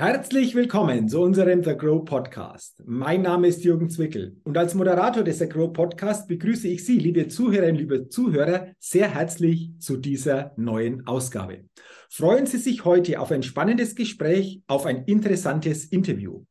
Herzlich 0.00 0.54
willkommen 0.54 1.10
zu 1.10 1.20
unserem 1.20 1.62
The 1.62 1.76
Grow 1.76 2.02
Podcast. 2.02 2.82
Mein 2.86 3.20
Name 3.20 3.48
ist 3.48 3.64
Jürgen 3.64 3.90
Zwickel 3.90 4.40
und 4.44 4.56
als 4.56 4.74
Moderator 4.74 5.22
des 5.22 5.40
The 5.40 5.46
Grow 5.46 5.70
Podcast 5.74 6.26
begrüße 6.26 6.68
ich 6.68 6.86
Sie, 6.86 6.98
liebe 6.98 7.28
Zuhörerinnen, 7.28 7.76
liebe 7.76 8.08
Zuhörer, 8.08 8.68
sehr 8.78 9.12
herzlich 9.12 9.72
zu 9.78 9.98
dieser 9.98 10.54
neuen 10.56 11.06
Ausgabe. 11.06 11.66
Freuen 12.08 12.46
Sie 12.46 12.56
sich 12.56 12.86
heute 12.86 13.20
auf 13.20 13.30
ein 13.30 13.42
spannendes 13.42 13.94
Gespräch, 13.94 14.62
auf 14.68 14.86
ein 14.86 15.04
interessantes 15.04 15.84
Interview. 15.84 16.46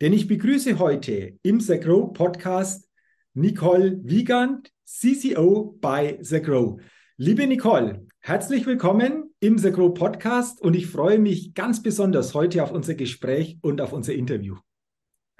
Denn 0.00 0.12
ich 0.12 0.28
begrüße 0.28 0.78
heute 0.78 1.40
im 1.42 1.58
The 1.58 1.80
Grow 1.80 2.12
Podcast 2.12 2.88
Nicole 3.34 3.98
Wiegand, 4.04 4.70
CCO 4.84 5.76
bei 5.80 6.18
The 6.20 6.40
Grow. 6.40 6.80
Liebe 7.16 7.48
Nicole, 7.48 8.06
herzlich 8.20 8.64
willkommen 8.64 9.31
im 9.42 9.58
The 9.58 9.72
Grow 9.72 9.92
Podcast 9.92 10.60
und 10.62 10.76
ich 10.76 10.86
freue 10.86 11.18
mich 11.18 11.52
ganz 11.52 11.82
besonders 11.82 12.32
heute 12.32 12.62
auf 12.62 12.70
unser 12.70 12.94
Gespräch 12.94 13.58
und 13.60 13.80
auf 13.80 13.92
unser 13.92 14.14
Interview. 14.14 14.54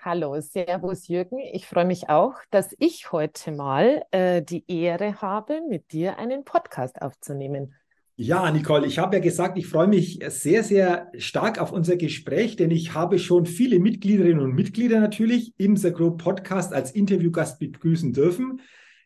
Hallo, 0.00 0.40
Servus 0.40 1.06
Jürgen. 1.06 1.38
Ich 1.52 1.66
freue 1.66 1.84
mich 1.84 2.08
auch, 2.08 2.34
dass 2.50 2.74
ich 2.80 3.12
heute 3.12 3.52
mal 3.52 4.02
äh, 4.10 4.42
die 4.42 4.64
Ehre 4.66 5.22
habe, 5.22 5.60
mit 5.68 5.92
dir 5.92 6.18
einen 6.18 6.44
Podcast 6.44 7.00
aufzunehmen. 7.00 7.76
Ja, 8.16 8.50
Nicole, 8.50 8.88
ich 8.88 8.98
habe 8.98 9.14
ja 9.14 9.22
gesagt, 9.22 9.56
ich 9.56 9.68
freue 9.68 9.86
mich 9.86 10.18
sehr, 10.26 10.64
sehr 10.64 11.12
stark 11.16 11.60
auf 11.60 11.70
unser 11.70 11.96
Gespräch, 11.96 12.56
denn 12.56 12.72
ich 12.72 12.94
habe 12.94 13.20
schon 13.20 13.46
viele 13.46 13.78
Mitgliederinnen 13.78 14.40
und 14.40 14.52
Mitglieder 14.52 14.98
natürlich 14.98 15.54
im 15.58 15.76
The 15.76 15.92
Grow 15.92 16.16
Podcast 16.16 16.72
als 16.72 16.90
Interviewgast 16.90 17.60
begrüßen 17.60 18.12
dürfen. 18.12 18.60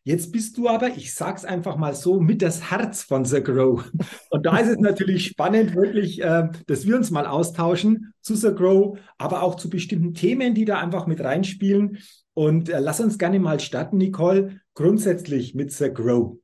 Jetzt 0.07 0.31
bist 0.31 0.57
du 0.57 0.69
aber, 0.69 0.97
ich 0.97 1.13
sag's 1.13 1.45
einfach 1.45 1.77
mal 1.77 1.93
so, 1.93 2.21
mit 2.21 2.41
das 2.41 2.71
Herz 2.71 3.03
von 3.03 3.25
The 3.25 3.43
Grow. 3.43 3.91
Und 4.31 4.47
da 4.47 4.57
ist 4.59 4.69
es 4.69 4.79
natürlich 4.79 5.27
spannend, 5.27 5.75
wirklich, 5.75 6.23
äh, 6.23 6.49
dass 6.69 6.87
wir 6.87 6.95
uns 6.95 7.11
mal 7.11 7.27
austauschen 7.27 8.15
zu 8.21 8.37
The 8.37 8.55
Grow, 8.55 9.01
aber 9.19 9.43
auch 9.43 9.57
zu 9.57 9.69
bestimmten 9.69 10.15
Themen, 10.15 10.55
die 10.55 10.65
da 10.65 10.79
einfach 10.79 11.09
mit 11.09 11.21
reinspielen. 11.21 11.99
Und 12.35 12.69
äh, 12.69 12.79
lass 12.79 13.01
uns 13.01 13.19
gerne 13.19 13.41
mal 13.41 13.59
starten, 13.59 13.97
Nicole, 13.97 14.61
grundsätzlich 14.75 15.57
mit 15.57 15.73
The 15.73 15.93
Grow. 15.93 16.39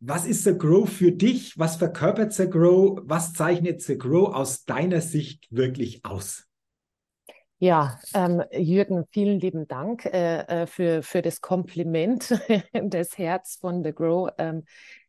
Was 0.00 0.26
ist 0.26 0.44
The 0.44 0.52
Grow 0.52 0.86
für 0.86 1.12
dich? 1.12 1.58
Was 1.58 1.76
verkörpert 1.76 2.34
The 2.34 2.50
Grow? 2.50 3.00
Was 3.02 3.32
zeichnet 3.32 3.80
The 3.80 3.96
Grow 3.96 4.34
aus 4.34 4.66
deiner 4.66 5.00
Sicht 5.00 5.46
wirklich 5.50 6.04
aus? 6.04 6.47
Ja, 7.60 7.98
ähm, 8.14 8.42
Jürgen, 8.52 9.04
vielen 9.10 9.40
lieben 9.40 9.66
Dank 9.66 10.04
äh, 10.04 10.62
äh 10.62 10.66
für, 10.66 11.02
für 11.02 11.22
das 11.22 11.40
Kompliment 11.40 12.30
des 12.72 13.18
Herz 13.18 13.56
von 13.60 13.82
The 13.82 13.92
Grow. 13.92 14.30
Ähm, 14.38 14.64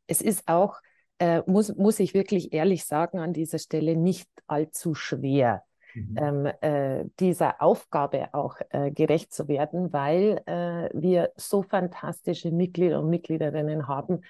es 0.08 0.22
ist 0.22 0.48
auch, 0.48 0.80
äh, 1.20 1.44
muss, 1.46 1.76
muss 1.76 2.00
ich 2.00 2.16
wirklich 2.16 2.52
ehrlich 2.52 2.86
sagen, 2.86 3.20
an 3.20 3.34
dieser 3.34 3.60
Stelle 3.60 3.96
nicht 3.96 4.28
allzu 4.48 4.96
schwer, 4.96 5.64
mhm. 5.94 6.18
ähm, 6.18 6.46
äh, 6.62 7.06
dieser 7.20 7.62
Aufgabe 7.62 8.34
auch 8.34 8.56
äh, 8.72 8.90
gerecht 8.90 9.32
zu 9.32 9.48
werden, 9.48 9.94
weil 9.94 10.42
äh, 10.48 10.90
wir 10.94 11.32
so 11.36 11.62
fantastische 11.62 12.50
Mitglieder 12.50 13.00
und 13.00 13.12
Mitgliederinnen 13.12 13.88
haben, 13.88 14.22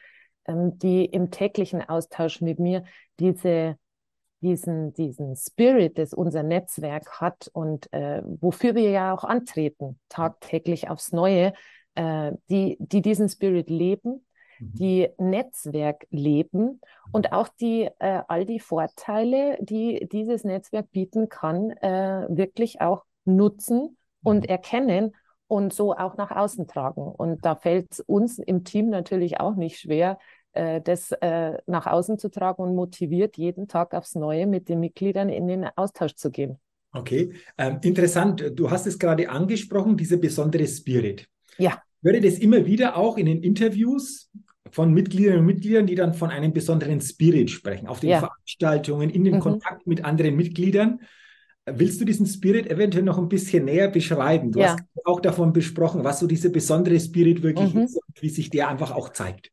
ähm, 0.45 0.77
die 0.77 1.05
im 1.05 1.31
täglichen 1.31 1.87
Austausch 1.87 2.41
mit 2.41 2.59
mir 2.59 2.83
diese 3.17 3.77
diesen, 4.41 4.93
diesen 4.93 5.35
Spirit, 5.35 5.97
das 5.97 6.13
unser 6.13 6.43
Netzwerk 6.43 7.19
hat 7.19 7.49
und 7.53 7.91
äh, 7.93 8.21
wofür 8.23 8.75
wir 8.75 8.89
ja 8.89 9.13
auch 9.13 9.23
antreten, 9.23 9.99
tagtäglich 10.09 10.89
aufs 10.89 11.11
Neue, 11.11 11.53
äh, 11.95 12.31
die, 12.49 12.77
die 12.79 13.01
diesen 13.01 13.29
Spirit 13.29 13.69
leben, 13.69 14.25
mhm. 14.59 14.71
die 14.73 15.09
Netzwerk 15.17 16.07
leben 16.09 16.81
und 17.11 17.33
auch 17.33 17.49
die, 17.59 17.89
äh, 17.99 18.21
all 18.27 18.45
die 18.45 18.59
Vorteile, 18.59 19.57
die 19.61 20.07
dieses 20.11 20.43
Netzwerk 20.43 20.91
bieten 20.91 21.29
kann, 21.29 21.71
äh, 21.71 22.25
wirklich 22.29 22.81
auch 22.81 23.03
nutzen 23.25 23.97
und 24.23 24.43
mhm. 24.43 24.49
erkennen 24.49 25.15
und 25.47 25.73
so 25.73 25.95
auch 25.95 26.15
nach 26.15 26.31
außen 26.31 26.67
tragen. 26.67 27.01
Und 27.01 27.43
da 27.43 27.55
fällt 27.55 27.91
es 27.91 27.99
uns 28.01 28.37
im 28.37 28.63
Team 28.63 28.89
natürlich 28.89 29.39
auch 29.39 29.55
nicht 29.55 29.79
schwer, 29.79 30.19
äh, 30.53 30.81
das 30.81 31.11
äh, 31.11 31.57
nach 31.67 31.85
außen 31.87 32.17
zu 32.17 32.29
tragen 32.29 32.63
und 32.63 32.75
motiviert, 32.75 33.37
jeden 33.37 33.67
Tag 33.67 33.93
aufs 33.93 34.15
Neue 34.15 34.47
mit 34.47 34.69
den 34.69 34.79
Mitgliedern 34.79 35.29
in 35.29 35.47
den 35.47 35.65
Austausch 35.75 36.15
zu 36.15 36.31
gehen. 36.31 36.57
Okay, 36.91 37.33
ähm, 37.57 37.77
interessant. 37.83 38.43
Du 38.55 38.71
hast 38.71 38.87
es 38.87 38.97
gerade 38.97 39.29
angesprochen, 39.29 39.95
dieser 39.95 40.17
besondere 40.17 40.65
Spirit. 40.67 41.27
Ja. 41.57 41.81
Ich 42.01 42.11
höre 42.11 42.21
das 42.21 42.39
immer 42.39 42.65
wieder 42.65 42.97
auch 42.97 43.17
in 43.17 43.27
den 43.27 43.43
Interviews 43.43 44.29
von 44.71 44.93
Mitgliedern 44.93 45.39
und 45.39 45.45
Mitgliedern, 45.45 45.85
die 45.85 45.95
dann 45.95 46.13
von 46.13 46.29
einem 46.29 46.53
besonderen 46.53 47.01
Spirit 47.01 47.49
sprechen, 47.49 47.87
auf 47.87 47.99
den 47.99 48.11
ja. 48.11 48.19
Veranstaltungen, 48.19 49.09
in 49.09 49.23
dem 49.23 49.35
mhm. 49.35 49.39
Kontakt 49.39 49.85
mit 49.85 50.03
anderen 50.03 50.35
Mitgliedern. 50.35 50.99
Willst 51.65 52.01
du 52.01 52.05
diesen 52.05 52.25
Spirit 52.25 52.69
eventuell 52.69 53.03
noch 53.03 53.19
ein 53.19 53.29
bisschen 53.29 53.65
näher 53.65 53.89
beschreiben? 53.89 54.51
Du 54.51 54.59
ja. 54.59 54.71
hast 54.71 54.83
auch 55.05 55.19
davon 55.19 55.53
besprochen, 55.53 56.03
was 56.03 56.19
so 56.19 56.25
dieser 56.25 56.49
besondere 56.49 56.99
Spirit 56.99 57.43
wirklich 57.43 57.73
mhm. 57.73 57.81
ist 57.81 57.97
und 57.97 58.21
wie 58.21 58.29
sich 58.29 58.49
der 58.49 58.69
einfach 58.69 58.91
auch 58.91 59.09
zeigt. 59.09 59.51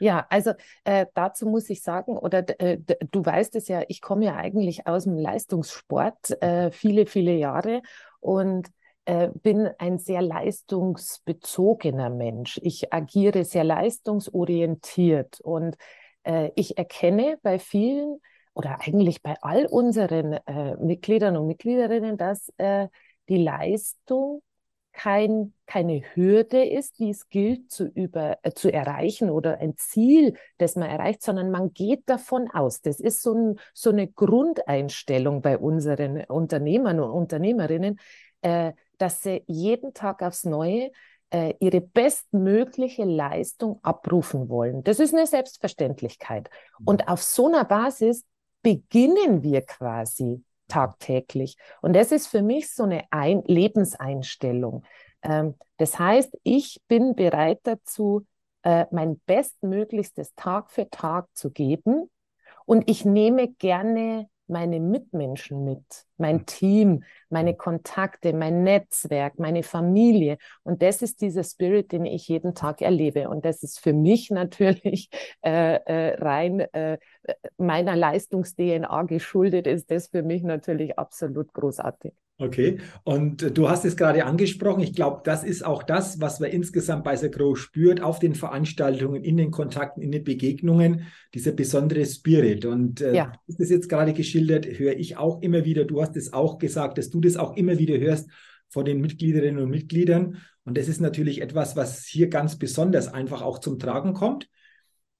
Ja, 0.00 0.26
also 0.30 0.52
äh, 0.84 1.06
dazu 1.14 1.46
muss 1.46 1.68
ich 1.70 1.82
sagen, 1.82 2.16
oder 2.16 2.44
äh, 2.60 2.78
du 3.10 3.24
weißt 3.24 3.56
es 3.56 3.68
ja, 3.68 3.82
ich 3.88 4.00
komme 4.00 4.26
ja 4.26 4.36
eigentlich 4.36 4.86
aus 4.86 5.04
dem 5.04 5.16
Leistungssport 5.16 6.40
äh, 6.42 6.70
viele, 6.70 7.06
viele 7.06 7.34
Jahre 7.34 7.82
und 8.20 8.68
äh, 9.06 9.30
bin 9.42 9.68
ein 9.78 9.98
sehr 9.98 10.22
leistungsbezogener 10.22 12.10
Mensch. 12.10 12.60
Ich 12.62 12.92
agiere 12.92 13.44
sehr 13.44 13.64
leistungsorientiert 13.64 15.40
und 15.40 15.76
äh, 16.24 16.50
ich 16.54 16.78
erkenne 16.78 17.38
bei 17.42 17.58
vielen 17.58 18.20
oder 18.54 18.78
eigentlich 18.80 19.22
bei 19.22 19.36
all 19.40 19.66
unseren 19.66 20.34
äh, 20.34 20.76
Mitgliedern 20.76 21.36
und 21.36 21.46
Mitgliederinnen, 21.46 22.16
dass 22.16 22.52
die 23.28 23.36
Leistung 23.36 24.42
kein, 24.98 25.54
keine 25.66 26.02
Hürde 26.14 26.64
ist, 26.64 26.98
die 26.98 27.10
es 27.10 27.28
gilt 27.28 27.70
zu, 27.70 27.84
über, 27.84 28.36
äh, 28.42 28.50
zu 28.50 28.72
erreichen 28.72 29.30
oder 29.30 29.58
ein 29.58 29.76
Ziel, 29.76 30.34
das 30.58 30.74
man 30.74 30.90
erreicht, 30.90 31.22
sondern 31.22 31.52
man 31.52 31.72
geht 31.72 32.02
davon 32.06 32.50
aus. 32.50 32.80
Das 32.80 32.98
ist 32.98 33.22
so, 33.22 33.32
ein, 33.32 33.60
so 33.74 33.90
eine 33.90 34.08
Grundeinstellung 34.08 35.40
bei 35.40 35.56
unseren 35.56 36.24
Unternehmern 36.24 36.98
und 36.98 37.10
Unternehmerinnen, 37.10 38.00
äh, 38.42 38.72
dass 38.98 39.22
sie 39.22 39.44
jeden 39.46 39.94
Tag 39.94 40.20
aufs 40.20 40.44
Neue 40.44 40.90
äh, 41.30 41.54
ihre 41.60 41.80
bestmögliche 41.80 43.04
Leistung 43.04 43.78
abrufen 43.82 44.48
wollen. 44.48 44.82
Das 44.82 44.98
ist 44.98 45.14
eine 45.14 45.28
Selbstverständlichkeit. 45.28 46.50
Und 46.84 47.06
auf 47.06 47.22
so 47.22 47.46
einer 47.46 47.64
Basis 47.64 48.24
beginnen 48.62 49.44
wir 49.44 49.62
quasi 49.62 50.42
tagtäglich. 50.68 51.56
Und 51.82 51.94
das 51.94 52.12
ist 52.12 52.26
für 52.26 52.42
mich 52.42 52.72
so 52.72 52.84
eine 52.84 53.04
Ein 53.10 53.42
Lebenseinstellung. 53.46 54.84
Ähm, 55.22 55.54
das 55.76 55.98
heißt, 55.98 56.38
ich 56.42 56.80
bin 56.88 57.14
bereit 57.14 57.60
dazu, 57.64 58.26
äh, 58.62 58.86
mein 58.90 59.20
Bestmöglichstes 59.26 60.34
Tag 60.34 60.70
für 60.70 60.88
Tag 60.90 61.26
zu 61.34 61.50
geben. 61.50 62.10
Und 62.64 62.88
ich 62.90 63.04
nehme 63.04 63.48
gerne 63.48 64.28
meine 64.48 64.80
Mitmenschen 64.80 65.64
mit, 65.64 65.84
mein 66.16 66.36
mhm. 66.36 66.46
Team, 66.46 67.04
meine 67.28 67.54
Kontakte, 67.54 68.32
mein 68.32 68.62
Netzwerk, 68.62 69.38
meine 69.38 69.62
Familie. 69.62 70.38
Und 70.62 70.82
das 70.82 71.02
ist 71.02 71.20
dieser 71.20 71.44
Spirit, 71.44 71.92
den 71.92 72.04
ich 72.06 72.28
jeden 72.28 72.54
Tag 72.54 72.80
erlebe. 72.82 73.28
Und 73.28 73.44
das 73.44 73.62
ist 73.62 73.80
für 73.80 73.92
mich 73.92 74.30
natürlich 74.30 75.10
äh, 75.42 75.74
äh, 75.74 76.14
rein 76.16 76.60
äh, 76.60 76.98
meiner 77.56 77.96
Leistungs-DNA 77.96 79.02
geschuldet, 79.04 79.66
ist 79.66 79.90
das 79.90 80.08
für 80.08 80.22
mich 80.22 80.42
natürlich 80.42 80.98
absolut 80.98 81.52
großartig. 81.52 82.14
Okay, 82.40 82.78
und 83.02 83.42
äh, 83.42 83.50
du 83.50 83.68
hast 83.68 83.84
es 83.84 83.96
gerade 83.96 84.24
angesprochen. 84.24 84.80
Ich 84.80 84.94
glaube, 84.94 85.22
das 85.24 85.42
ist 85.42 85.66
auch 85.66 85.82
das, 85.82 86.20
was 86.20 86.38
man 86.38 86.50
insgesamt 86.50 87.02
bei 87.02 87.16
The 87.16 87.32
Grow 87.32 87.58
spürt, 87.58 88.00
auf 88.00 88.20
den 88.20 88.36
Veranstaltungen, 88.36 89.24
in 89.24 89.36
den 89.36 89.50
Kontakten, 89.50 90.02
in 90.02 90.12
den 90.12 90.22
Begegnungen, 90.22 91.02
dieser 91.34 91.50
besondere 91.50 92.06
Spirit. 92.06 92.64
Und 92.64 93.00
äh, 93.00 93.12
ja. 93.12 93.32
du 93.46 93.52
hast 93.52 93.60
es 93.60 93.70
jetzt 93.70 93.88
gerade 93.88 94.12
geschildert, 94.12 94.66
höre 94.66 94.96
ich 94.96 95.16
auch 95.16 95.42
immer 95.42 95.64
wieder. 95.64 95.84
Du 95.84 96.00
hast 96.00 96.16
es 96.16 96.32
auch 96.32 96.58
gesagt, 96.58 96.98
dass 96.98 97.10
du 97.10 97.20
das 97.20 97.36
auch 97.36 97.56
immer 97.56 97.76
wieder 97.76 97.98
hörst 97.98 98.30
von 98.68 98.84
den 98.84 99.00
Mitgliederinnen 99.00 99.60
und 99.60 99.70
Mitgliedern. 99.70 100.36
Und 100.64 100.78
das 100.78 100.86
ist 100.86 101.00
natürlich 101.00 101.40
etwas, 101.40 101.74
was 101.74 102.04
hier 102.04 102.28
ganz 102.28 102.56
besonders 102.56 103.12
einfach 103.12 103.42
auch 103.42 103.58
zum 103.58 103.80
Tragen 103.80 104.12
kommt. 104.14 104.48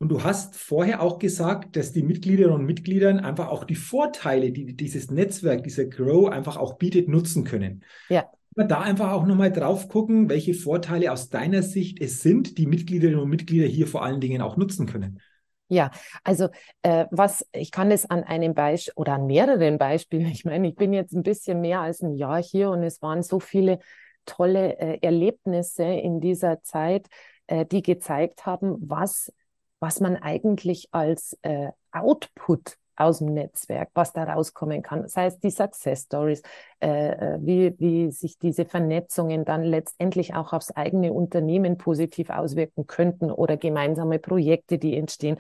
Und 0.00 0.10
du 0.10 0.22
hast 0.22 0.56
vorher 0.56 1.02
auch 1.02 1.18
gesagt, 1.18 1.74
dass 1.74 1.92
die 1.92 2.02
Mitgliederinnen 2.02 2.60
und 2.60 2.66
Mitglieder 2.66 3.08
einfach 3.24 3.48
auch 3.48 3.64
die 3.64 3.74
Vorteile, 3.74 4.52
die 4.52 4.76
dieses 4.76 5.10
Netzwerk, 5.10 5.64
dieser 5.64 5.86
Grow 5.86 6.28
einfach 6.28 6.56
auch 6.56 6.74
bietet, 6.74 7.08
nutzen 7.08 7.42
können. 7.44 7.84
Ja. 8.08 8.30
Da 8.54 8.80
einfach 8.80 9.12
auch 9.12 9.26
nochmal 9.26 9.52
drauf 9.52 9.88
gucken, 9.88 10.28
welche 10.28 10.54
Vorteile 10.54 11.12
aus 11.12 11.30
deiner 11.30 11.62
Sicht 11.62 12.00
es 12.00 12.22
sind, 12.22 12.58
die 12.58 12.66
Mitgliederinnen 12.66 13.20
und 13.20 13.28
Mitglieder 13.28 13.66
hier 13.66 13.86
vor 13.86 14.04
allen 14.04 14.20
Dingen 14.20 14.40
auch 14.40 14.56
nutzen 14.56 14.86
können. 14.86 15.20
Ja, 15.68 15.90
also 16.24 16.48
äh, 16.82 17.06
was 17.10 17.46
ich 17.52 17.70
kann 17.70 17.90
es 17.90 18.08
an 18.08 18.24
einem 18.24 18.54
Beispiel 18.54 18.94
oder 18.96 19.14
an 19.14 19.26
mehreren 19.26 19.78
Beispielen. 19.78 20.26
Ich 20.32 20.44
meine, 20.44 20.68
ich 20.68 20.76
bin 20.76 20.92
jetzt 20.92 21.12
ein 21.12 21.22
bisschen 21.22 21.60
mehr 21.60 21.80
als 21.80 22.02
ein 22.02 22.14
Jahr 22.14 22.42
hier 22.42 22.70
und 22.70 22.82
es 22.82 23.02
waren 23.02 23.22
so 23.22 23.38
viele 23.40 23.80
tolle 24.26 24.78
äh, 24.78 24.98
Erlebnisse 25.02 25.84
in 25.84 26.20
dieser 26.20 26.62
Zeit, 26.62 27.06
äh, 27.48 27.66
die 27.66 27.82
gezeigt 27.82 28.46
haben, 28.46 28.76
was 28.80 29.32
was 29.80 30.00
man 30.00 30.16
eigentlich 30.16 30.88
als 30.92 31.38
äh, 31.42 31.70
Output 31.92 32.76
aus 32.98 33.18
dem 33.18 33.32
Netzwerk, 33.32 33.90
was 33.94 34.12
da 34.12 34.24
rauskommen 34.24 34.82
kann. 34.82 35.02
Das 35.02 35.16
heißt, 35.16 35.42
die 35.42 35.50
Success 35.50 36.02
Stories, 36.02 36.42
äh, 36.80 37.10
äh, 37.10 37.38
wie, 37.40 37.78
wie 37.78 38.10
sich 38.10 38.38
diese 38.38 38.64
Vernetzungen 38.64 39.44
dann 39.44 39.62
letztendlich 39.62 40.34
auch 40.34 40.52
aufs 40.52 40.72
eigene 40.72 41.12
Unternehmen 41.12 41.78
positiv 41.78 42.30
auswirken 42.30 42.86
könnten 42.86 43.30
oder 43.30 43.56
gemeinsame 43.56 44.18
Projekte, 44.18 44.78
die 44.78 44.96
entstehen. 44.96 45.38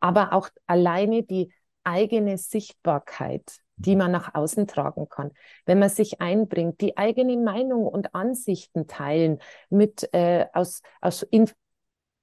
Aber 0.00 0.32
auch 0.32 0.48
alleine 0.66 1.24
die 1.24 1.52
eigene 1.84 2.38
Sichtbarkeit, 2.38 3.58
die 3.76 3.96
man 3.96 4.12
nach 4.12 4.34
außen 4.34 4.68
tragen 4.68 5.08
kann. 5.08 5.32
Wenn 5.66 5.80
man 5.80 5.88
sich 5.88 6.20
einbringt, 6.20 6.80
die 6.80 6.96
eigene 6.96 7.36
Meinung 7.36 7.86
und 7.86 8.14
Ansichten 8.14 8.86
teilen, 8.86 9.40
mit 9.70 10.08
äh, 10.12 10.46
aus, 10.52 10.82
aus 11.00 11.22
in, 11.24 11.50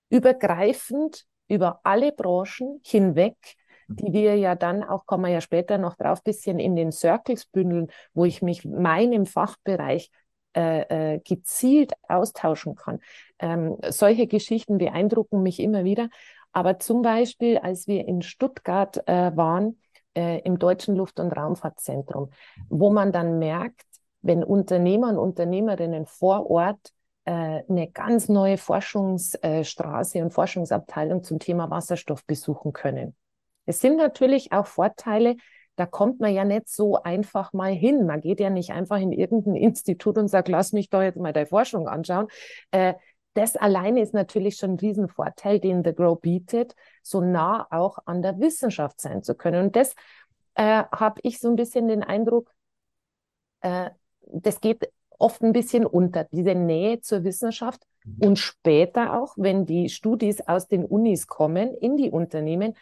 übergreifend 0.09 1.25
über 1.49 1.81
alle 1.83 2.13
Branchen 2.13 2.79
hinweg, 2.85 3.35
die 3.89 4.13
wir 4.13 4.37
ja 4.37 4.55
dann 4.55 4.83
auch, 4.83 5.05
kommen 5.05 5.25
wir 5.25 5.31
ja 5.31 5.41
später 5.41 5.77
noch 5.77 5.95
drauf, 5.95 6.23
bisschen 6.23 6.59
in 6.59 6.75
den 6.75 6.91
Circles 6.91 7.45
bündeln, 7.45 7.87
wo 8.13 8.23
ich 8.23 8.41
mich 8.41 8.63
meinem 8.63 9.25
Fachbereich 9.25 10.11
äh, 10.55 11.15
äh, 11.15 11.19
gezielt 11.19 11.93
austauschen 12.07 12.75
kann. 12.75 12.99
Ähm, 13.39 13.77
solche 13.89 14.27
Geschichten 14.27 14.77
beeindrucken 14.77 15.43
mich 15.43 15.59
immer 15.59 15.83
wieder. 15.83 16.09
Aber 16.51 16.79
zum 16.79 17.01
Beispiel, 17.01 17.57
als 17.57 17.87
wir 17.87 18.07
in 18.07 18.21
Stuttgart 18.21 18.97
äh, 19.07 19.35
waren, 19.35 19.79
äh, 20.15 20.39
im 20.41 20.57
Deutschen 20.57 20.95
Luft- 20.95 21.19
und 21.19 21.31
Raumfahrtzentrum, 21.31 22.31
wo 22.69 22.89
man 22.91 23.11
dann 23.11 23.39
merkt, 23.39 23.85
wenn 24.21 24.43
Unternehmer 24.43 25.09
und 25.09 25.17
Unternehmerinnen 25.17 26.05
vor 26.05 26.49
Ort 26.49 26.91
eine 27.31 27.87
ganz 27.91 28.29
neue 28.29 28.57
Forschungsstraße 28.57 30.21
und 30.23 30.31
Forschungsabteilung 30.31 31.23
zum 31.23 31.39
Thema 31.39 31.69
Wasserstoff 31.69 32.25
besuchen 32.25 32.73
können. 32.73 33.15
Es 33.65 33.81
sind 33.81 33.97
natürlich 33.97 34.51
auch 34.51 34.65
Vorteile, 34.65 35.35
da 35.79 35.85
kommt 35.85 36.19
man 36.19 36.33
ja 36.33 36.43
nicht 36.43 36.67
so 36.67 37.01
einfach 37.01 37.53
mal 37.53 37.71
hin. 37.71 38.05
Man 38.05 38.19
geht 38.19 38.41
ja 38.41 38.49
nicht 38.49 38.71
einfach 38.71 38.99
in 38.99 39.13
irgendein 39.13 39.55
Institut 39.55 40.17
und 40.17 40.27
sagt, 40.27 40.49
lass 40.49 40.73
mich 40.73 40.89
doch 40.89 41.01
jetzt 41.01 41.17
mal 41.17 41.31
deine 41.31 41.45
Forschung 41.45 41.87
anschauen. 41.87 42.27
Äh, 42.71 42.95
das 43.33 43.55
alleine 43.55 44.01
ist 44.01 44.13
natürlich 44.13 44.57
schon 44.57 44.71
ein 44.71 44.79
Riesenvorteil, 44.79 45.61
den 45.61 45.83
The 45.85 45.93
Grow 45.93 46.19
bietet, 46.19 46.75
so 47.01 47.21
nah 47.21 47.65
auch 47.71 47.99
an 48.05 48.21
der 48.21 48.39
Wissenschaft 48.39 48.99
sein 48.99 49.23
zu 49.23 49.35
können. 49.35 49.67
Und 49.67 49.77
das 49.77 49.93
äh, 50.55 50.83
habe 50.91 51.21
ich 51.23 51.39
so 51.39 51.47
ein 51.47 51.55
bisschen 51.55 51.87
den 51.87 52.03
Eindruck, 52.03 52.51
äh, 53.61 53.91
das 54.21 54.59
geht 54.59 54.91
oft 55.19 55.43
ein 55.43 55.53
bisschen 55.53 55.85
unter, 55.85 56.23
diese 56.23 56.55
Nähe 56.55 57.01
zur 57.01 57.23
Wissenschaft. 57.23 57.83
Und 58.19 58.39
später 58.39 59.21
auch, 59.21 59.35
wenn 59.37 59.65
die 59.65 59.89
Studis 59.89 60.41
aus 60.41 60.67
den 60.67 60.83
Unis 60.83 61.27
kommen 61.27 61.75
in 61.75 61.97
die 61.97 62.09
Unternehmen, 62.09 62.73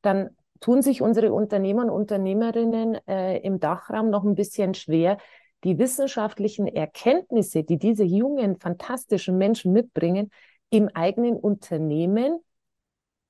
dann 0.00 0.30
tun 0.60 0.80
sich 0.80 1.02
unsere 1.02 1.32
Unternehmer 1.32 1.82
und 1.82 1.90
Unternehmerinnen 1.90 2.98
äh, 3.06 3.38
im 3.38 3.60
Dachraum 3.60 4.10
noch 4.10 4.24
ein 4.24 4.34
bisschen 4.34 4.74
schwer, 4.74 5.18
die 5.64 5.78
wissenschaftlichen 5.78 6.66
Erkenntnisse, 6.66 7.64
die 7.64 7.78
diese 7.78 8.04
jungen, 8.04 8.58
fantastischen 8.58 9.36
Menschen 9.36 9.72
mitbringen, 9.72 10.30
im 10.70 10.88
eigenen 10.88 11.36
Unternehmen 11.36 12.38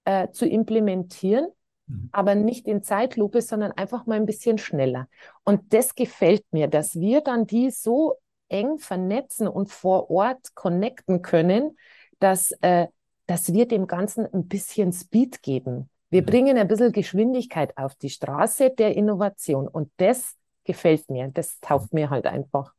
äh, 0.05 0.29
zu 0.31 0.47
implementieren, 0.47 1.49
mhm. 1.87 2.11
aber 2.13 2.35
nicht 2.35 2.69
in 2.69 2.83
Zeitlupe, 2.83 3.43
sondern 3.43 3.73
einfach 3.73 4.07
mal 4.07 4.17
ein 4.17 4.27
bisschen 4.27 4.59
schneller. 4.59 5.09
Und 5.45 5.73
das 5.73 5.95
gefällt 5.95 6.45
mir, 6.53 6.69
dass 6.69 7.01
wir 7.01 7.23
dann 7.23 7.47
die 7.47 7.71
so 7.71 8.15
eng 8.51 8.79
vernetzen 8.79 9.49
und 9.49 9.71
vor 9.71 10.11
Ort 10.11 10.55
connecten 10.55 11.23
können, 11.23 11.77
dass, 12.19 12.53
äh, 12.61 12.87
dass 13.27 13.53
wir 13.53 13.67
dem 13.67 13.87
Ganzen 13.87 14.27
ein 14.27 14.49
bisschen 14.49 14.93
Speed 14.93 15.43
geben. 15.43 15.89
Wir 16.11 16.23
mhm. 16.23 16.27
bringen 16.27 16.59
ein 16.59 16.69
bisschen 16.69 16.93
Geschwindigkeit 16.93 17.77
auf 17.77 17.95
die 17.95 18.11
Straße 18.11 18.71
der 18.77 18.97
Innovation 18.97 19.69
und 19.69 19.91
das 19.97 20.35
gefällt 20.65 21.09
mir. 21.09 21.31
Das 21.33 21.59
taugt 21.61 21.95
mir 21.95 22.11
halt 22.11 22.27
einfach. 22.27 22.73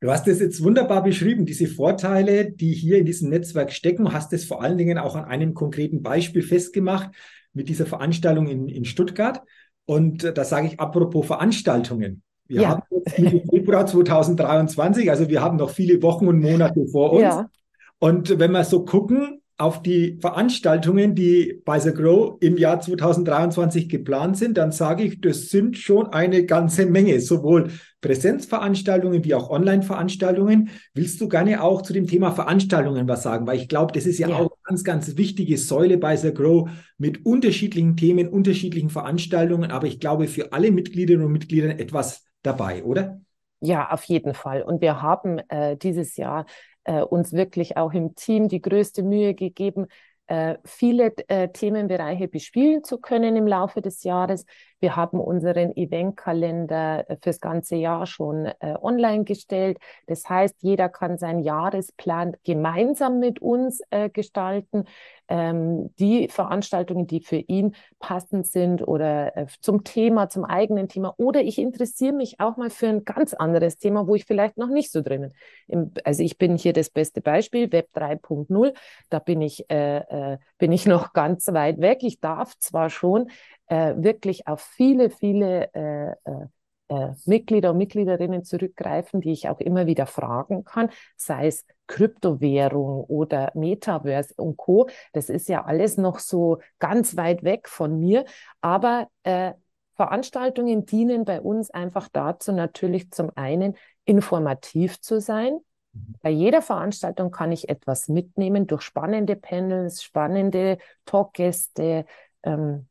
Du 0.00 0.10
hast 0.10 0.28
es 0.28 0.40
jetzt 0.40 0.62
wunderbar 0.62 1.02
beschrieben, 1.02 1.46
diese 1.46 1.66
Vorteile, 1.66 2.50
die 2.50 2.74
hier 2.74 2.98
in 2.98 3.06
diesem 3.06 3.30
Netzwerk 3.30 3.72
stecken, 3.72 4.12
hast 4.12 4.32
es 4.34 4.44
vor 4.44 4.62
allen 4.62 4.76
Dingen 4.76 4.98
auch 4.98 5.16
an 5.16 5.24
einem 5.24 5.54
konkreten 5.54 6.02
Beispiel 6.02 6.42
festgemacht 6.42 7.10
mit 7.54 7.68
dieser 7.68 7.86
Veranstaltung 7.86 8.46
in, 8.46 8.68
in 8.68 8.84
Stuttgart. 8.84 9.40
Und 9.86 10.24
äh, 10.24 10.34
da 10.34 10.44
sage 10.44 10.66
ich 10.66 10.80
apropos 10.80 11.26
Veranstaltungen. 11.26 12.22
Wir 12.46 12.62
ja. 12.62 12.68
haben 12.70 12.82
jetzt 12.90 13.18
Mitte 13.18 13.42
Februar 13.48 13.86
2023, 13.86 15.10
also 15.10 15.28
wir 15.28 15.40
haben 15.40 15.56
noch 15.56 15.70
viele 15.70 16.02
Wochen 16.02 16.26
und 16.26 16.40
Monate 16.40 16.86
vor 16.86 17.12
uns. 17.12 17.22
Ja. 17.22 17.50
Und 17.98 18.38
wenn 18.38 18.52
wir 18.52 18.64
so 18.64 18.84
gucken, 18.84 19.40
auf 19.56 19.82
die 19.82 20.18
Veranstaltungen, 20.20 21.14
die 21.14 21.62
bei 21.64 21.78
The 21.78 21.92
Grow 21.92 22.36
im 22.40 22.56
Jahr 22.56 22.80
2023 22.80 23.88
geplant 23.88 24.36
sind, 24.36 24.58
dann 24.58 24.72
sage 24.72 25.04
ich, 25.04 25.20
das 25.20 25.48
sind 25.48 25.78
schon 25.78 26.08
eine 26.08 26.44
ganze 26.44 26.86
Menge, 26.86 27.20
sowohl 27.20 27.70
Präsenzveranstaltungen 28.00 29.24
wie 29.24 29.34
auch 29.34 29.50
Online-Veranstaltungen. 29.50 30.70
Willst 30.92 31.20
du 31.20 31.28
gerne 31.28 31.62
auch 31.62 31.82
zu 31.82 31.92
dem 31.92 32.08
Thema 32.08 32.32
Veranstaltungen 32.32 33.06
was 33.06 33.22
sagen? 33.22 33.46
Weil 33.46 33.58
ich 33.58 33.68
glaube, 33.68 33.92
das 33.92 34.06
ist 34.06 34.18
ja, 34.18 34.28
ja, 34.28 34.34
auch 34.34 34.40
eine 34.40 34.50
ganz, 34.64 34.82
ganz 34.82 35.16
wichtige 35.16 35.56
Säule 35.56 35.98
bei 35.98 36.16
The 36.16 36.34
Grow 36.34 36.68
mit 36.98 37.24
unterschiedlichen 37.24 37.96
Themen, 37.96 38.28
unterschiedlichen 38.28 38.90
Veranstaltungen, 38.90 39.70
aber 39.70 39.86
ich 39.86 40.00
glaube 40.00 40.26
für 40.26 40.52
alle 40.52 40.72
Mitgliederinnen 40.72 41.26
und 41.26 41.32
Mitglieder 41.32 41.78
etwas 41.78 42.24
dabei, 42.44 42.84
oder? 42.84 43.20
Ja, 43.60 43.90
auf 43.90 44.04
jeden 44.04 44.34
Fall. 44.34 44.62
Und 44.62 44.80
wir 44.80 45.00
haben 45.02 45.38
äh, 45.48 45.76
dieses 45.76 46.16
Jahr 46.16 46.46
äh, 46.84 47.00
uns 47.00 47.32
wirklich 47.32 47.76
auch 47.76 47.92
im 47.92 48.14
Team 48.14 48.48
die 48.48 48.60
größte 48.60 49.02
Mühe 49.02 49.34
gegeben, 49.34 49.86
äh, 50.26 50.56
viele 50.64 51.14
äh, 51.28 51.48
Themenbereiche 51.48 52.28
bespielen 52.28 52.84
zu 52.84 52.98
können 52.98 53.36
im 53.36 53.46
Laufe 53.46 53.82
des 53.82 54.04
Jahres. 54.04 54.46
Wir 54.84 54.96
haben 54.96 55.18
unseren 55.18 55.74
Eventkalender 55.74 57.08
äh, 57.08 57.16
fürs 57.16 57.40
ganze 57.40 57.74
Jahr 57.74 58.04
schon 58.04 58.44
äh, 58.44 58.74
online 58.82 59.24
gestellt. 59.24 59.78
Das 60.06 60.28
heißt, 60.28 60.56
jeder 60.60 60.90
kann 60.90 61.16
seinen 61.16 61.40
Jahresplan 61.40 62.36
gemeinsam 62.44 63.18
mit 63.18 63.40
uns 63.40 63.80
äh, 63.88 64.10
gestalten. 64.10 64.84
Ähm, 65.26 65.94
die 65.98 66.28
Veranstaltungen, 66.28 67.06
die 67.06 67.20
für 67.20 67.36
ihn 67.38 67.74
passend 67.98 68.46
sind 68.46 68.86
oder 68.86 69.34
äh, 69.38 69.46
zum 69.62 69.84
Thema, 69.84 70.28
zum 70.28 70.44
eigenen 70.44 70.86
Thema. 70.86 71.14
Oder 71.16 71.40
ich 71.40 71.58
interessiere 71.58 72.12
mich 72.12 72.40
auch 72.40 72.58
mal 72.58 72.68
für 72.68 72.88
ein 72.88 73.06
ganz 73.06 73.32
anderes 73.32 73.78
Thema, 73.78 74.06
wo 74.06 74.14
ich 74.14 74.26
vielleicht 74.26 74.58
noch 74.58 74.68
nicht 74.68 74.92
so 74.92 75.00
drinnen. 75.00 75.32
Im, 75.66 75.92
also 76.04 76.22
ich 76.22 76.36
bin 76.36 76.58
hier 76.58 76.74
das 76.74 76.90
beste 76.90 77.22
Beispiel, 77.22 77.72
Web 77.72 77.88
3.0. 77.94 78.74
Da 79.08 79.18
bin 79.18 79.40
ich, 79.40 79.64
äh, 79.70 80.32
äh, 80.32 80.38
bin 80.58 80.72
ich 80.72 80.84
noch 80.86 81.14
ganz 81.14 81.48
weit 81.54 81.80
weg. 81.80 82.00
Ich 82.02 82.20
darf 82.20 82.58
zwar 82.58 82.90
schon 82.90 83.30
äh, 83.66 83.94
wirklich 83.96 84.46
auf 84.46 84.60
viele, 84.60 85.10
viele 85.10 85.72
äh, 85.74 86.10
äh, 86.30 86.46
äh, 86.88 87.12
Mitglieder 87.24 87.70
und 87.70 87.78
Mitgliederinnen 87.78 88.44
zurückgreifen, 88.44 89.20
die 89.20 89.32
ich 89.32 89.48
auch 89.48 89.60
immer 89.60 89.86
wieder 89.86 90.06
fragen 90.06 90.64
kann, 90.64 90.90
sei 91.16 91.46
es 91.46 91.64
Kryptowährung 91.86 93.04
oder 93.04 93.52
Metaverse 93.54 94.34
und 94.36 94.56
Co. 94.56 94.88
Das 95.12 95.28
ist 95.28 95.48
ja 95.48 95.64
alles 95.64 95.96
noch 95.96 96.18
so 96.18 96.58
ganz 96.78 97.16
weit 97.16 97.42
weg 97.42 97.68
von 97.68 97.98
mir, 97.98 98.24
aber 98.60 99.08
äh, 99.22 99.52
Veranstaltungen 99.94 100.86
dienen 100.86 101.24
bei 101.24 101.40
uns 101.40 101.70
einfach 101.70 102.08
dazu, 102.12 102.52
natürlich 102.52 103.10
zum 103.12 103.30
einen 103.36 103.76
informativ 104.04 105.00
zu 105.00 105.20
sein. 105.20 105.60
Mhm. 105.92 106.14
Bei 106.20 106.30
jeder 106.30 106.62
Veranstaltung 106.62 107.30
kann 107.30 107.52
ich 107.52 107.68
etwas 107.68 108.08
mitnehmen 108.08 108.66
durch 108.66 108.82
spannende 108.82 109.36
Panels, 109.36 110.02
spannende 110.02 110.78
Talkgäste, 111.06 112.06
ähm, 112.42 112.88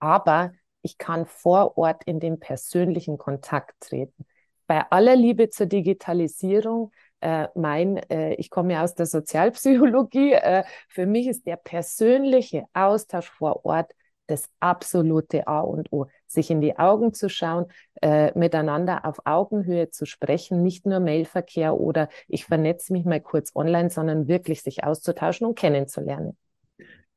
aber 0.00 0.52
ich 0.82 0.98
kann 0.98 1.26
vor 1.26 1.76
Ort 1.78 2.04
in 2.04 2.20
den 2.20 2.40
persönlichen 2.40 3.18
Kontakt 3.18 3.74
treten. 3.80 4.24
Bei 4.66 4.90
aller 4.90 5.16
Liebe 5.16 5.48
zur 5.50 5.66
Digitalisierung, 5.66 6.92
äh, 7.20 7.48
mein, 7.54 7.98
äh, 8.10 8.34
ich 8.34 8.50
komme 8.50 8.74
ja 8.74 8.84
aus 8.84 8.94
der 8.94 9.06
Sozialpsychologie, 9.06 10.32
äh, 10.34 10.64
für 10.88 11.06
mich 11.06 11.28
ist 11.28 11.46
der 11.46 11.56
persönliche 11.56 12.64
Austausch 12.72 13.30
vor 13.30 13.64
Ort 13.64 13.92
das 14.26 14.48
absolute 14.60 15.48
A 15.48 15.60
und 15.60 15.92
O. 15.92 16.06
Sich 16.26 16.50
in 16.50 16.60
die 16.60 16.78
Augen 16.78 17.12
zu 17.12 17.28
schauen, 17.28 17.66
äh, 18.00 18.36
miteinander 18.38 19.04
auf 19.04 19.18
Augenhöhe 19.24 19.90
zu 19.90 20.06
sprechen, 20.06 20.62
nicht 20.62 20.86
nur 20.86 21.00
Mailverkehr 21.00 21.74
oder 21.74 22.08
ich 22.28 22.44
vernetze 22.44 22.92
mich 22.92 23.04
mal 23.04 23.20
kurz 23.20 23.50
online, 23.56 23.90
sondern 23.90 24.28
wirklich 24.28 24.62
sich 24.62 24.84
auszutauschen 24.84 25.48
und 25.48 25.58
kennenzulernen. 25.58 26.36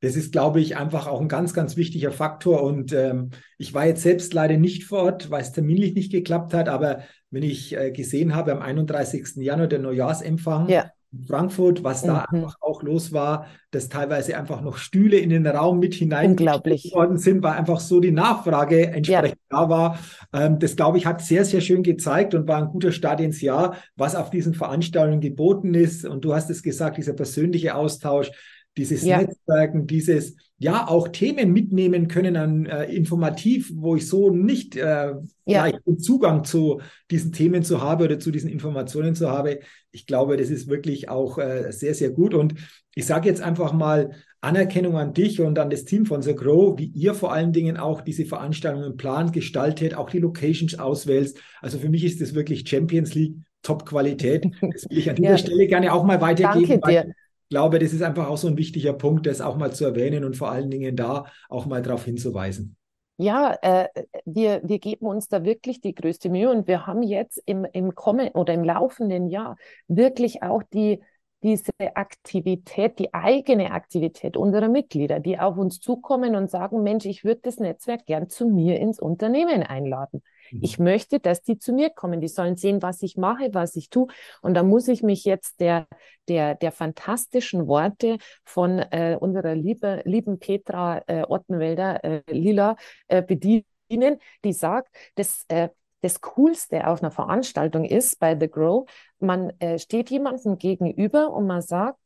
Das 0.03 0.17
ist, 0.17 0.33
glaube 0.33 0.60
ich, 0.60 0.75
einfach 0.75 1.07
auch 1.07 1.22
ein 1.22 1.29
ganz, 1.29 1.53
ganz 1.53 1.77
wichtiger 1.77 2.12
Faktor. 2.12 2.62
Und 2.62 2.91
ähm, 2.91 3.29
ich 3.57 3.74
war 3.74 3.86
jetzt 3.86 4.01
selbst 4.01 4.33
leider 4.33 4.57
nicht 4.57 4.83
vor 4.83 5.03
Ort, 5.03 5.31
weil 5.31 5.41
es 5.41 5.53
terminlich 5.53 5.95
nicht 5.95 6.12
geklappt 6.12 6.53
hat. 6.53 6.67
Aber 6.67 7.03
wenn 7.31 7.41
ich 7.41 7.74
äh, 7.77 7.89
gesehen 7.89 8.36
habe, 8.36 8.51
am 8.51 8.62
31. 8.62 9.38
Januar 9.38 9.67
der 9.67 9.79
Neujahrsempfang 9.79 10.67
ja. 10.67 10.91
in 11.13 11.24
Frankfurt, 11.24 11.86
was 11.86 12.03
mhm. 12.03 12.07
da 12.07 12.25
einfach 12.29 12.57
auch 12.60 12.83
los 12.83 13.13
war, 13.13 13.48
dass 13.72 13.88
teilweise 13.88 14.36
einfach 14.38 14.60
noch 14.60 14.75
Stühle 14.75 15.15
in 15.19 15.29
den 15.29 15.48
Raum 15.48 15.79
mit 15.79 15.93
hinein 15.93 16.38
worden 16.38 17.17
sind, 17.17 17.41
weil 17.41 17.53
einfach 17.53 17.79
so 17.79 18.01
die 18.01 18.12
Nachfrage 18.12 18.88
entsprechend 18.88 19.39
ja. 19.53 19.62
da 19.62 19.69
war. 19.69 20.00
Ähm, 20.33 20.60
das, 20.60 20.75
glaube 20.75 20.98
ich, 20.98 21.05
hat 21.05 21.22
sehr, 21.22 21.45
sehr 21.45 21.62
schön 21.62 21.81
gezeigt 21.81 22.36
und 22.36 22.45
war 22.45 22.57
ein 22.57 22.67
guter 22.67 22.91
Start 22.91 23.22
ins 23.22 23.39
Jahr, 23.39 23.77
was 23.95 24.15
auf 24.15 24.29
diesen 24.29 24.53
Veranstaltungen 24.53 25.22
geboten 25.22 25.74
ist. 25.74 26.03
Und 26.03 26.25
du 26.25 26.33
hast 26.33 26.50
es 26.50 26.62
gesagt, 26.62 26.98
dieser 26.98 27.13
persönliche 27.13 27.74
Austausch 27.75 28.31
dieses 28.77 29.03
ja. 29.03 29.22
Netzwerken, 29.22 29.88
dieses 29.88 30.36
ja 30.58 30.88
auch 30.88 31.10
Themen 31.10 31.51
mitnehmen 31.51 32.08
können 32.08 32.38
an 32.38 32.65
äh, 32.65 32.86
informativ, 32.86 33.72
wo 33.75 33.96
ich 33.96 34.08
so 34.08 34.30
nicht 34.30 34.75
äh, 34.75 35.13
ja. 35.46 35.72
Zugang 35.98 36.44
zu 36.46 36.82
diesen 37.12 37.34
Themen 37.34 37.63
zu 37.63 37.82
habe 37.82 38.06
oder 38.06 38.20
zu 38.20 38.32
diesen 38.32 38.50
Informationen 38.50 39.13
zu 39.13 39.30
habe. 39.30 39.60
Ich 39.92 40.06
glaube, 40.06 40.38
das 40.38 40.50
ist 40.50 40.70
wirklich 40.70 41.10
auch 41.10 41.38
äh, 41.38 41.72
sehr, 41.72 41.94
sehr 41.94 42.12
gut. 42.12 42.34
Und 42.34 42.56
ich 42.96 43.06
sage 43.06 43.27
jetzt 43.27 43.42
einfach 43.42 43.74
mal 43.74 44.12
Anerkennung 44.42 44.98
an 44.98 45.13
dich 45.13 45.42
und 45.42 45.60
an 45.60 45.70
das 45.70 45.86
Team 45.86 46.06
von 46.06 46.22
The 46.22 46.36
Grow, 46.36 46.77
wie 46.77 46.92
ihr 46.96 47.13
vor 47.13 47.34
allen 47.34 47.53
Dingen 47.53 47.77
auch 47.77 48.01
diese 48.01 48.25
Veranstaltungen 48.25 48.98
plant, 48.98 49.34
gestaltet, 49.34 49.96
auch 49.96 50.10
die 50.10 50.20
Locations 50.20 50.80
auswählst. 50.80 51.39
Also 51.62 51.77
für 51.77 51.89
mich 51.89 52.03
ist 52.03 52.22
das 52.22 52.34
wirklich 52.34 52.68
Champions 52.68 53.13
League 53.13 53.36
Top-Qualität. 53.63 54.46
Das 54.62 54.89
will 54.89 54.98
ich 54.98 55.10
an 55.10 55.15
dieser 55.15 55.30
ja. 55.30 55.38
Stelle 55.38 55.68
gerne 55.68 55.94
auch 55.94 56.03
mal 56.03 56.22
weitergeben. 56.22 56.82
Danke 56.82 57.06
dir. 57.06 57.13
Ich 57.53 57.55
glaube, 57.55 57.77
das 57.77 57.93
ist 57.93 58.01
einfach 58.01 58.29
auch 58.29 58.38
so 58.38 58.48
ein 58.48 58.57
wichtiger 58.57 58.93
Punkt, 58.93 59.27
das 59.27 59.39
auch 59.39 59.57
mal 59.57 59.72
zu 59.72 59.86
erwähnen 59.86 60.25
und 60.25 60.36
vor 60.36 60.50
allen 60.50 60.72
Dingen 60.72 60.95
da 60.95 61.27
auch 61.50 61.67
mal 61.67 61.83
darauf 61.83 62.03
hinzuweisen. 62.03 62.77
Ja, 63.17 63.55
äh, 63.62 63.89
wir, 64.25 64.62
wir 64.63 64.79
geben 64.79 65.05
uns 65.05 65.27
da 65.27 65.45
wirklich 65.45 65.79
die 65.79 65.93
größte 65.93 66.29
Mühe 66.29 66.50
und 66.50 66.67
wir 66.67 66.88
haben 66.88 67.03
jetzt 67.03 67.39
im, 67.45 67.63
im 67.72 67.93
kommen 67.93 68.29
oder 68.29 68.55
im 68.55 68.63
laufenden 68.63 69.29
Jahr 69.29 69.55
wirklich 69.88 70.41
auch 70.41 70.63
die, 70.74 71.03
diese 71.43 71.72
Aktivität, 71.93 72.98
die 72.98 73.13
eigene 73.13 73.69
Aktivität 73.69 74.36
unserer 74.36 74.67
Mitglieder, 74.67 75.19
die 75.19 75.38
auf 75.38 75.55
uns 75.55 75.79
zukommen 75.79 76.36
und 76.36 76.50
sagen, 76.50 76.81
Mensch, 76.81 77.05
ich 77.05 77.24
würde 77.24 77.41
das 77.43 77.57
Netzwerk 77.57 78.07
gern 78.07 78.29
zu 78.29 78.50
mir 78.50 78.79
ins 78.79 79.00
Unternehmen 79.00 79.62
einladen. 79.62 80.24
Ich 80.62 80.79
mhm. 80.79 80.86
möchte, 80.86 81.19
dass 81.19 81.41
die 81.41 81.57
zu 81.57 81.74
mir 81.74 81.89
kommen. 81.89 82.22
Die 82.22 82.27
sollen 82.27 82.55
sehen, 82.55 82.81
was 82.81 83.01
ich 83.01 83.17
mache, 83.17 83.53
was 83.53 83.75
ich 83.75 83.89
tue. 83.89 84.07
Und 84.41 84.53
da 84.53 84.63
muss 84.63 84.88
ich 84.88 85.03
mich 85.03 85.25
jetzt 85.25 85.60
der, 85.60 85.88
der, 86.27 86.55
der 86.55 86.72
fantastischen 86.72 87.67
Worte 87.67 88.17
von 88.43 88.79
äh, 88.79 89.17
unserer 89.19 89.55
liebe, 89.55 90.01
lieben 90.05 90.39
Petra 90.39 91.01
äh, 91.07 91.24
Ottenwälder 91.27 92.03
äh, 92.03 92.22
Lila 92.27 92.75
äh, 93.07 93.22
bedienen, 93.22 94.19
die 94.43 94.53
sagt, 94.53 94.95
dass 95.15 95.45
äh, 95.48 95.69
das 96.01 96.19
Coolste 96.19 96.88
auf 96.88 97.01
einer 97.01 97.12
Veranstaltung 97.12 97.86
ist 97.86 98.19
bei 98.19 98.38
The 98.38 98.50
Grow, 98.50 98.89
man 99.19 99.53
äh, 99.60 99.79
steht 99.79 100.10
jemandem 100.10 100.57
gegenüber 100.57 101.31
und 101.31 101.48
man 101.48 101.62
sagt, 101.62 102.00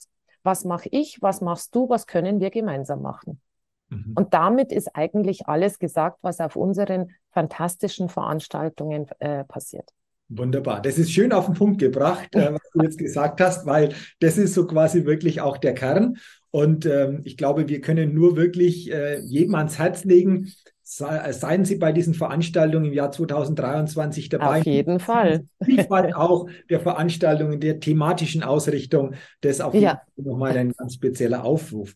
was 0.44 0.66
mache 0.66 0.88
ich, 0.92 1.22
was 1.22 1.42
machst 1.42 1.74
du, 1.76 1.90
was 1.90 2.06
können 2.06 2.40
wir 2.40 2.52
gemeinsam 2.52 3.02
machen. 3.02 3.42
Mhm. 3.90 4.14
Und 4.16 4.34
damit 4.34 4.72
ist 4.72 4.96
eigentlich 4.96 5.48
alles 5.48 5.80
gesagt, 5.80 6.20
was 6.22 6.40
auf 6.40 6.56
unseren 6.56 7.12
fantastischen 7.32 8.10
Veranstaltungen 8.10 9.08
äh, 9.20 9.44
passiert. 9.44 9.92
Wunderbar. 10.30 10.82
Das 10.82 10.98
ist 10.98 11.12
schön 11.12 11.32
auf 11.32 11.46
den 11.46 11.56
Punkt 11.56 11.80
gebracht, 11.80 12.36
äh, 12.36 12.54
was 12.54 12.70
du 12.74 12.82
jetzt 12.84 12.98
gesagt 12.98 13.40
hast, 13.40 13.66
weil 13.66 13.94
das 14.20 14.38
ist 14.38 14.54
so 14.54 14.68
quasi 14.68 15.06
wirklich 15.06 15.40
auch 15.40 15.58
der 15.58 15.74
Kern. 15.74 16.18
Und 16.52 16.86
ähm, 16.86 17.22
ich 17.24 17.38
glaube, 17.38 17.70
wir 17.70 17.80
können 17.80 18.14
nur 18.14 18.36
wirklich 18.36 18.92
äh, 18.92 19.20
jedem 19.20 19.56
ans 19.56 19.80
Herz 19.80 20.04
legen, 20.04 20.52
sei, 20.84 21.32
seien 21.32 21.64
Sie 21.64 21.76
bei 21.76 21.92
diesen 21.92 22.14
Veranstaltungen 22.14 22.86
im 22.86 22.94
Jahr 22.94 23.12
2023 23.12 24.30
dabei. 24.30 24.60
Auf 24.60 24.66
jeden 24.66 25.00
Fall. 25.00 25.46
Vielfalt 25.64 26.16
auch 26.16 26.50
der 26.70 26.80
Veranstaltungen, 26.80 27.60
der 27.60 27.80
thematischen 27.80 28.44
Ausrichtung. 28.44 29.14
Das 29.42 29.58
ist 29.58 29.62
auf 29.62 29.74
jeden 29.74 29.86
ja. 29.86 30.02
Fall 30.16 30.26
nochmal 30.26 30.58
ein 30.58 30.74
ganz 30.74 30.96
spezieller 30.96 31.46
Aufruf. 31.46 31.96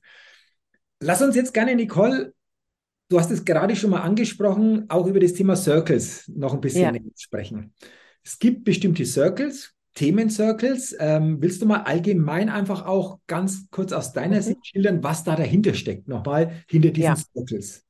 Lass 1.02 1.22
uns 1.22 1.36
jetzt 1.36 1.54
gerne, 1.54 1.76
Nicole, 1.76 2.34
du 3.10 3.20
hast 3.20 3.32
es 3.32 3.44
gerade 3.44 3.76
schon 3.76 3.90
mal 3.90 4.02
angesprochen, 4.02 4.86
auch 4.88 5.08
über 5.08 5.20
das 5.20 5.34
Thema 5.34 5.56
Circles 5.56 6.28
noch 6.28 6.54
ein 6.54 6.62
bisschen 6.62 6.96
ja. 6.96 7.02
sprechen. 7.18 7.74
Es 8.24 8.38
gibt 8.38 8.64
bestimmte 8.64 9.04
Circles, 9.06 9.74
Themencircles. 9.96 10.96
Ähm, 11.00 11.42
willst 11.42 11.60
du 11.62 11.66
mal 11.66 11.82
allgemein 11.82 12.50
einfach 12.50 12.86
auch 12.86 13.20
ganz 13.26 13.68
kurz 13.72 13.94
aus 13.94 14.14
deiner 14.14 14.38
mhm. 14.38 14.42
Sicht 14.42 14.68
schildern, 14.68 15.04
was 15.04 15.24
da 15.24 15.36
dahinter 15.36 15.74
steckt, 15.74 16.08
nochmal 16.08 16.64
hinter 16.70 16.92
diesen 16.92 17.04
ja. 17.04 17.16
Circles? 17.16 17.84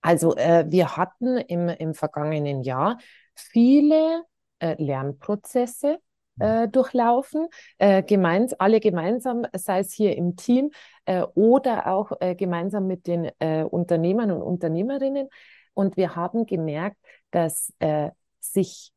Also 0.00 0.36
äh, 0.36 0.66
wir 0.68 0.96
hatten 0.96 1.38
im, 1.38 1.68
im 1.68 1.94
vergangenen 1.94 2.62
Jahr 2.62 2.98
viele 3.34 4.24
äh, 4.58 4.74
Lernprozesse, 4.82 5.98
äh, 6.38 6.68
durchlaufen, 6.68 7.48
äh, 7.78 8.02
gemeins, 8.02 8.54
alle 8.54 8.80
gemeinsam, 8.80 9.46
sei 9.54 9.80
es 9.80 9.92
hier 9.92 10.16
im 10.16 10.36
Team 10.36 10.70
äh, 11.04 11.22
oder 11.34 11.86
auch 11.88 12.12
äh, 12.20 12.34
gemeinsam 12.34 12.86
mit 12.86 13.06
den 13.06 13.30
äh, 13.38 13.64
Unternehmern 13.64 14.30
und 14.30 14.42
Unternehmerinnen. 14.42 15.28
Und 15.74 15.96
wir 15.96 16.16
haben 16.16 16.46
gemerkt, 16.46 16.96
dass 17.30 17.72
äh, 17.78 18.10
sich 18.40 18.92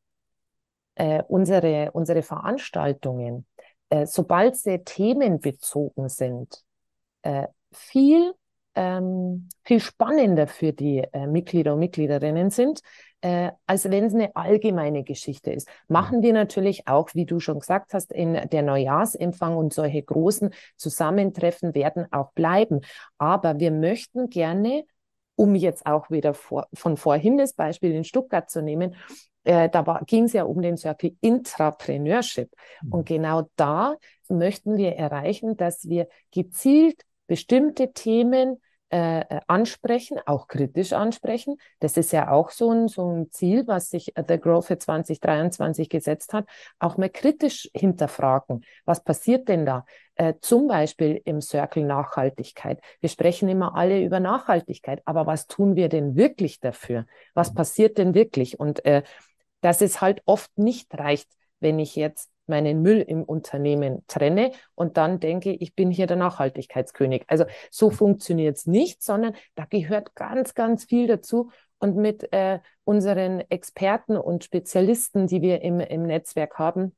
unsere, 1.28 1.90
unsere 1.92 2.20
Veranstaltungen, 2.20 3.46
sobald 4.04 4.56
sie 4.56 4.78
themenbezogen 4.84 6.10
sind, 6.10 6.62
viel 7.72 8.34
ähm, 8.74 9.48
viel 9.64 9.80
spannender 9.80 10.46
für 10.46 10.72
die 10.72 10.98
äh, 11.12 11.26
Mitglieder 11.26 11.74
und 11.74 11.80
Mitgliederinnen 11.80 12.50
sind, 12.50 12.80
äh, 13.22 13.52
als 13.66 13.90
wenn 13.90 14.04
es 14.04 14.14
eine 14.14 14.34
allgemeine 14.36 15.04
Geschichte 15.04 15.52
ist. 15.52 15.68
Machen 15.88 16.22
wir 16.22 16.32
natürlich 16.32 16.88
auch, 16.88 17.10
wie 17.14 17.24
du 17.24 17.40
schon 17.40 17.60
gesagt 17.60 17.94
hast, 17.94 18.12
in 18.12 18.34
der 18.34 18.62
Neujahrsempfang 18.62 19.56
und 19.56 19.72
solche 19.72 20.02
großen 20.02 20.50
Zusammentreffen 20.76 21.74
werden 21.74 22.06
auch 22.10 22.32
bleiben. 22.32 22.80
Aber 23.18 23.58
wir 23.58 23.70
möchten 23.70 24.28
gerne, 24.28 24.84
um 25.36 25.54
jetzt 25.54 25.86
auch 25.86 26.10
wieder 26.10 26.34
vor, 26.34 26.66
von 26.74 26.96
vorhin 26.96 27.38
das 27.38 27.54
Beispiel 27.54 27.92
in 27.92 28.04
Stuttgart 28.04 28.50
zu 28.50 28.60
nehmen, 28.60 28.96
äh, 29.44 29.68
da 29.68 30.00
ging 30.06 30.24
es 30.24 30.32
ja 30.32 30.44
um 30.44 30.60
den 30.60 30.76
Circle 30.76 31.16
Intrapreneurship. 31.20 32.50
Mhm. 32.82 32.92
Und 32.92 33.08
genau 33.08 33.48
da 33.56 33.96
möchten 34.28 34.76
wir 34.76 34.96
erreichen, 34.96 35.56
dass 35.56 35.88
wir 35.88 36.08
gezielt 36.32 37.02
bestimmte 37.26 37.92
Themen 37.92 38.60
äh, 38.92 39.20
äh, 39.20 39.40
ansprechen, 39.46 40.18
auch 40.26 40.48
kritisch 40.48 40.92
ansprechen. 40.92 41.56
Das 41.80 41.96
ist 41.96 42.12
ja 42.12 42.30
auch 42.30 42.50
so 42.50 42.70
ein, 42.70 42.88
so 42.88 43.10
ein 43.10 43.30
Ziel, 43.30 43.66
was 43.66 43.88
sich 43.88 44.12
The 44.14 44.38
Growth 44.38 44.66
für 44.66 44.76
2023 44.76 45.88
gesetzt 45.88 46.34
hat, 46.34 46.46
auch 46.78 46.98
mal 46.98 47.08
kritisch 47.08 47.70
hinterfragen. 47.72 48.66
Was 48.84 49.02
passiert 49.02 49.48
denn 49.48 49.64
da? 49.64 49.86
Äh, 50.16 50.34
zum 50.42 50.68
Beispiel 50.68 51.22
im 51.24 51.40
Circle 51.40 51.84
Nachhaltigkeit. 51.84 52.82
Wir 53.00 53.08
sprechen 53.08 53.48
immer 53.48 53.76
alle 53.76 54.02
über 54.02 54.20
Nachhaltigkeit, 54.20 55.00
aber 55.06 55.26
was 55.26 55.46
tun 55.46 55.74
wir 55.74 55.88
denn 55.88 56.16
wirklich 56.16 56.60
dafür? 56.60 57.06
Was 57.32 57.54
passiert 57.54 57.96
denn 57.96 58.14
wirklich? 58.14 58.60
Und 58.60 58.84
äh, 58.84 59.04
dass 59.62 59.80
es 59.80 60.02
halt 60.02 60.20
oft 60.26 60.50
nicht 60.58 60.92
reicht, 60.92 61.30
wenn 61.60 61.78
ich 61.78 61.96
jetzt 61.96 62.31
meinen 62.46 62.82
Müll 62.82 63.00
im 63.00 63.22
Unternehmen 63.22 64.04
trenne 64.06 64.52
und 64.74 64.96
dann 64.96 65.20
denke, 65.20 65.52
ich 65.52 65.74
bin 65.74 65.90
hier 65.90 66.06
der 66.06 66.16
Nachhaltigkeitskönig. 66.16 67.24
Also 67.28 67.44
so 67.70 67.90
mhm. 67.90 67.94
funktioniert 67.94 68.56
es 68.56 68.66
nicht, 68.66 69.02
sondern 69.02 69.34
da 69.54 69.64
gehört 69.64 70.14
ganz, 70.14 70.54
ganz 70.54 70.84
viel 70.84 71.06
dazu. 71.06 71.50
Und 71.78 71.96
mit 71.96 72.32
äh, 72.32 72.60
unseren 72.84 73.40
Experten 73.50 74.16
und 74.16 74.44
Spezialisten, 74.44 75.26
die 75.26 75.42
wir 75.42 75.62
im, 75.62 75.80
im 75.80 76.04
Netzwerk 76.04 76.56
haben, 76.58 76.94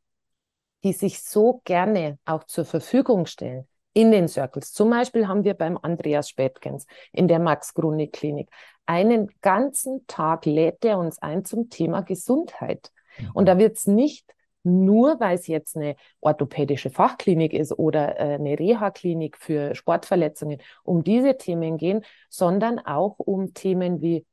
die 0.82 0.92
sich 0.92 1.22
so 1.22 1.62
gerne 1.64 2.18
auch 2.26 2.44
zur 2.44 2.66
Verfügung 2.66 3.24
stellen 3.24 3.66
in 3.94 4.10
den 4.10 4.28
Circles. 4.28 4.72
Zum 4.72 4.90
Beispiel 4.90 5.26
haben 5.26 5.44
wir 5.44 5.54
beim 5.54 5.78
Andreas 5.80 6.28
Spätkens 6.28 6.86
in 7.12 7.28
der 7.28 7.38
Max-Gruni-Klinik 7.38 8.50
einen 8.86 9.30
ganzen 9.40 10.06
Tag 10.06 10.44
lädt 10.44 10.84
er 10.84 10.98
uns 10.98 11.18
ein 11.20 11.44
zum 11.44 11.70
Thema 11.70 12.02
Gesundheit. 12.02 12.92
Und 13.32 13.46
da 13.46 13.58
wird 13.58 13.76
es 13.76 13.86
nicht 13.86 14.33
nur 14.64 15.20
weil 15.20 15.36
es 15.36 15.46
jetzt 15.46 15.76
eine 15.76 15.96
orthopädische 16.20 16.90
Fachklinik 16.90 17.52
ist 17.52 17.72
oder 17.78 18.18
äh, 18.18 18.34
eine 18.34 18.58
Reha-Klinik 18.58 19.36
für 19.38 19.74
Sportverletzungen, 19.74 20.60
um 20.82 21.04
diese 21.04 21.36
Themen 21.36 21.76
gehen, 21.76 22.04
sondern 22.28 22.78
auch 22.78 23.18
um 23.18 23.54
Themen 23.54 24.00
wie 24.00 24.26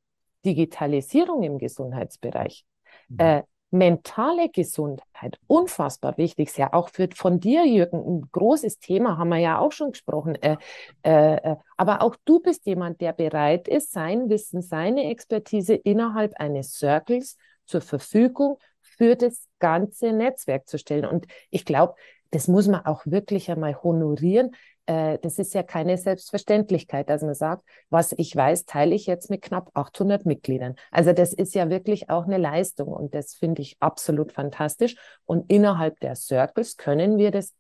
Digitalisierung 0.46 1.44
im 1.44 1.58
Gesundheitsbereich. 1.58 2.66
Mhm. 3.10 3.20
Äh, 3.20 3.44
mentale 3.72 4.50
Gesundheit, 4.50 5.40
unfassbar 5.48 6.18
wichtig, 6.18 6.50
ist 6.50 6.58
ja 6.58 6.74
auch 6.74 6.90
für, 6.90 7.08
von 7.16 7.40
dir, 7.40 7.66
Jürgen, 7.66 8.00
ein 8.00 8.30
großes 8.32 8.80
Thema, 8.80 9.18
haben 9.18 9.30
wir 9.30 9.38
ja 9.38 9.60
auch 9.60 9.72
schon 9.72 9.92
gesprochen. 9.92 10.36
Äh, 10.36 10.58
äh, 11.04 11.36
äh, 11.36 11.56
aber 11.78 12.02
auch 12.02 12.16
du 12.26 12.42
bist 12.42 12.66
jemand, 12.66 13.00
der 13.00 13.14
bereit 13.14 13.68
ist, 13.68 13.94
sein 13.94 14.30
Wissen, 14.30 14.62
seine 14.62 15.06
Expertise 15.06 15.74
innerhalb 15.74 16.34
eines 16.40 16.74
Circles 16.74 17.38
zur 17.66 17.82
Verfügung 17.82 18.58
für 19.02 19.16
das 19.16 19.48
ganze 19.58 20.14
Netzwerk 20.14 20.70
zu 20.70 20.78
stellen. 20.78 21.06
Und 21.06 21.26
ich 21.50 21.66
glaube, 21.66 21.96
das 22.30 22.48
muss 22.48 22.68
man 22.68 22.86
auch 22.86 23.02
wirklich 23.08 23.50
einmal 23.50 23.82
honorieren. 23.82 24.52
Äh, 24.86 25.18
das 25.24 25.40
ist 25.40 25.56
ja 25.56 25.64
keine 25.64 25.98
Selbstverständlichkeit, 25.98 27.10
dass 27.10 27.24
man 27.24 27.34
sagt, 27.34 27.64
was 27.90 28.12
ich 28.12 28.36
weiß, 28.36 28.66
teile 28.66 28.94
ich 28.94 29.08
jetzt 29.08 29.32
mit 29.32 29.42
knapp 29.42 29.72
800 29.74 30.28
Mitgliedern. 30.28 30.76
Also 30.92 31.14
das 31.14 31.34
ist 31.34 31.56
ja 31.56 31.72
wirklich 31.72 32.12
auch 32.12 32.26
eine 32.26 32.38
Leistung 32.38 32.90
und 32.90 33.16
das 33.16 33.34
finde 33.34 33.64
ich 33.64 33.76
absolut 33.80 34.34
fantastisch. 34.34 34.96
Und 35.26 35.52
innerhalb 35.52 36.00
der 36.02 36.14
Circles 36.14 36.78
können 36.78 37.18
wir 37.18 37.32
das 37.32 37.56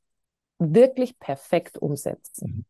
wirklich 0.60 1.17
perfekt 1.17 1.79
umsetzen. 1.79 2.67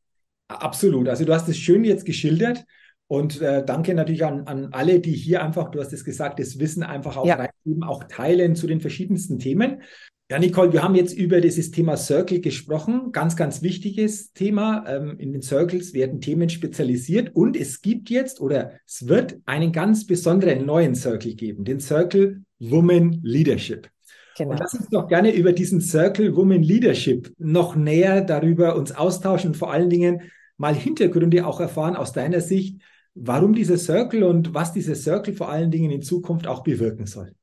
Absolut. 0.48 1.10
Also 1.10 1.26
du 1.26 1.34
hast 1.34 1.50
es 1.50 1.58
schön 1.58 1.84
jetzt 1.84 2.06
geschildert 2.06 2.64
Und 3.12 3.42
äh, 3.42 3.62
danke 3.66 3.94
natürlich 3.94 4.24
an, 4.24 4.48
an 4.48 4.70
alle, 4.72 5.02
die 5.02 5.12
hier 5.12 5.44
einfach, 5.44 5.70
du 5.70 5.82
hast 5.82 5.92
es 5.92 6.06
gesagt, 6.06 6.40
das 6.40 6.60
Wissen 6.60 6.82
einfach 6.82 7.18
auch 7.18 7.26
Ja. 7.26 7.36
reingeben, 7.36 7.84
auch 7.84 8.06
teilen 8.06 8.56
zu 8.56 8.68
den 8.68 8.80
verschiedensten 8.80 9.38
Themen. 9.38 9.82
Ja, 10.30 10.40
Nicole, 10.40 10.72
wir 10.72 10.82
haben 10.82 10.96
jetzt 10.96 11.12
über 11.12 11.42
dieses 11.42 11.72
Thema 11.72 11.98
Circle 11.98 12.40
gesprochen. 12.40 13.12
Ganz, 13.12 13.36
ganz 13.36 13.62
wichtiges 13.62 14.32
Thema. 14.32 14.86
Ähm, 14.88 15.20
in 15.20 15.34
den 15.34 15.42
Circles 15.42 15.94
werden 15.94 16.22
Themen 16.22 16.50
spezialisiert 16.50 17.36
und 17.36 17.58
es 17.58 17.82
gibt 17.82 18.10
jetzt 18.10 18.40
oder 18.40 18.80
es 18.88 19.10
wird 19.10 19.40
einen 19.44 19.74
ganz 19.74 20.08
besonderen 20.08 20.66
neuen 20.66 20.96
Circle 20.96 21.36
geben, 21.36 21.66
den 21.66 21.82
Circle 21.82 22.44
Woman 22.60 23.20
Leadership. 23.24 23.90
Genau. 24.38 24.52
Und 24.52 24.60
lass 24.62 24.74
uns 24.74 24.88
doch 24.88 25.10
gerne 25.10 25.36
über 25.36 25.52
diesen 25.52 25.82
Circle 25.82 26.34
Woman 26.34 26.64
Leadership 26.64 27.34
noch 27.38 27.76
näher 27.76 28.22
darüber 28.22 28.78
uns 28.78 28.94
austauschen 28.94 29.50
und 29.50 29.58
vor 29.58 29.74
allen 29.74 29.90
Dingen 29.90 30.22
mal 30.56 30.74
Hintergründe 30.74 31.46
auch 31.46 31.60
erfahren 31.60 31.98
aus 31.98 32.14
deiner 32.14 32.40
Sicht, 32.40 32.80
warum 33.14 33.54
dieser 33.54 33.78
Circle 33.78 34.24
und 34.24 34.54
was 34.54 34.74
dieser 34.74 34.96
Circle 34.96 35.34
vor 35.34 35.50
allen 35.50 35.72
Dingen 35.72 35.92
in 35.92 36.02
Zukunft 36.02 36.48
auch 36.48 36.64
bewirken 36.64 37.06
soll. 37.06 37.34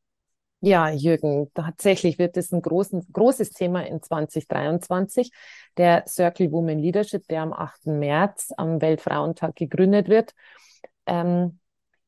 Ja, 0.61 0.91
Jürgen, 0.91 1.51
tatsächlich 1.55 2.19
wird 2.19 2.37
es 2.37 2.51
ein 2.51 2.63
großen, 2.63 3.07
großes 3.13 3.51
Thema 3.51 3.87
in 3.87 4.03
2023. 4.03 5.31
Der 5.77 6.05
Circle 6.09 6.51
Women 6.51 6.81
Leadership, 6.81 7.29
der 7.29 7.43
am 7.43 7.53
8. 7.53 7.87
März 7.87 8.53
am 8.57 8.81
Weltfrauentag 8.81 9.55
gegründet 9.55 10.09
wird. 10.09 10.35
Ähm, 11.07 11.61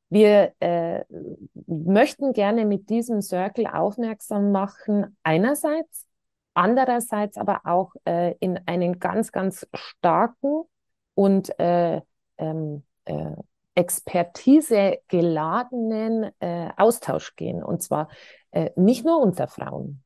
wir 0.09 0.53
äh, 0.59 1.05
möchten 1.67 2.33
gerne 2.33 2.67
mit 2.67 2.91
diesem 2.91 3.23
Circle 3.23 3.69
aufmerksam 3.69 4.51
machen, 4.51 5.17
einerseits, 5.23 6.07
andererseits 6.53 7.37
aber 7.37 7.61
auch 7.65 7.93
äh, 8.05 8.35
in 8.41 8.59
einen 8.67 8.99
ganz, 8.99 9.31
ganz 9.31 9.69
starken 9.73 10.65
und 11.15 11.57
äh, 11.61 12.01
ähm, 12.39 12.83
äh, 13.05 13.37
Expertise 13.75 14.99
geladenen 15.09 16.31
äh, 16.41 16.71
Austausch 16.77 17.37
gehen. 17.37 17.63
Und 17.63 17.83
zwar 17.83 18.09
äh, 18.51 18.71
nicht 18.77 19.05
nur 19.05 19.21
unter 19.21 19.47
Frauen. 19.47 20.03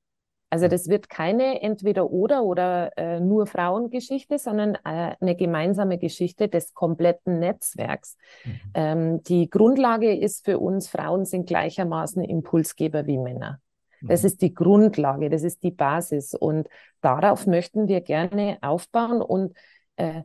Also 0.50 0.68
das 0.68 0.88
wird 0.88 1.08
keine 1.08 1.62
entweder 1.62 2.10
oder 2.10 2.44
oder 2.44 2.96
äh, 2.96 3.18
nur 3.18 3.48
Frauengeschichte, 3.48 4.38
sondern 4.38 4.76
äh, 4.84 5.16
eine 5.20 5.34
gemeinsame 5.34 5.98
Geschichte 5.98 6.46
des 6.48 6.74
kompletten 6.74 7.40
Netzwerks. 7.40 8.16
Mhm. 8.44 8.60
Ähm, 8.74 9.22
die 9.24 9.50
Grundlage 9.50 10.14
ist 10.14 10.44
für 10.44 10.60
uns, 10.60 10.88
Frauen 10.88 11.24
sind 11.24 11.46
gleichermaßen 11.48 12.22
Impulsgeber 12.22 13.06
wie 13.06 13.18
Männer. 13.18 13.60
Das 14.00 14.22
Mhm. 14.22 14.26
ist 14.26 14.42
die 14.42 14.54
Grundlage, 14.54 15.28
das 15.28 15.42
ist 15.42 15.62
die 15.64 15.72
Basis. 15.72 16.34
Und 16.34 16.68
darauf 17.00 17.46
möchten 17.46 17.88
wir 17.88 18.00
gerne 18.00 18.58
aufbauen 18.60 19.22
und 19.22 19.56
äh, 19.96 20.22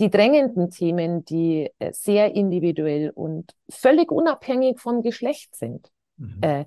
die 0.00 0.10
drängenden 0.10 0.70
Themen, 0.70 1.24
die 1.24 1.70
äh, 1.78 1.92
sehr 1.92 2.34
individuell 2.34 3.10
und 3.10 3.54
völlig 3.70 4.10
unabhängig 4.10 4.80
vom 4.80 5.02
Geschlecht 5.02 5.54
sind, 5.56 5.90
Mhm. 6.16 6.38
äh, 6.42 6.64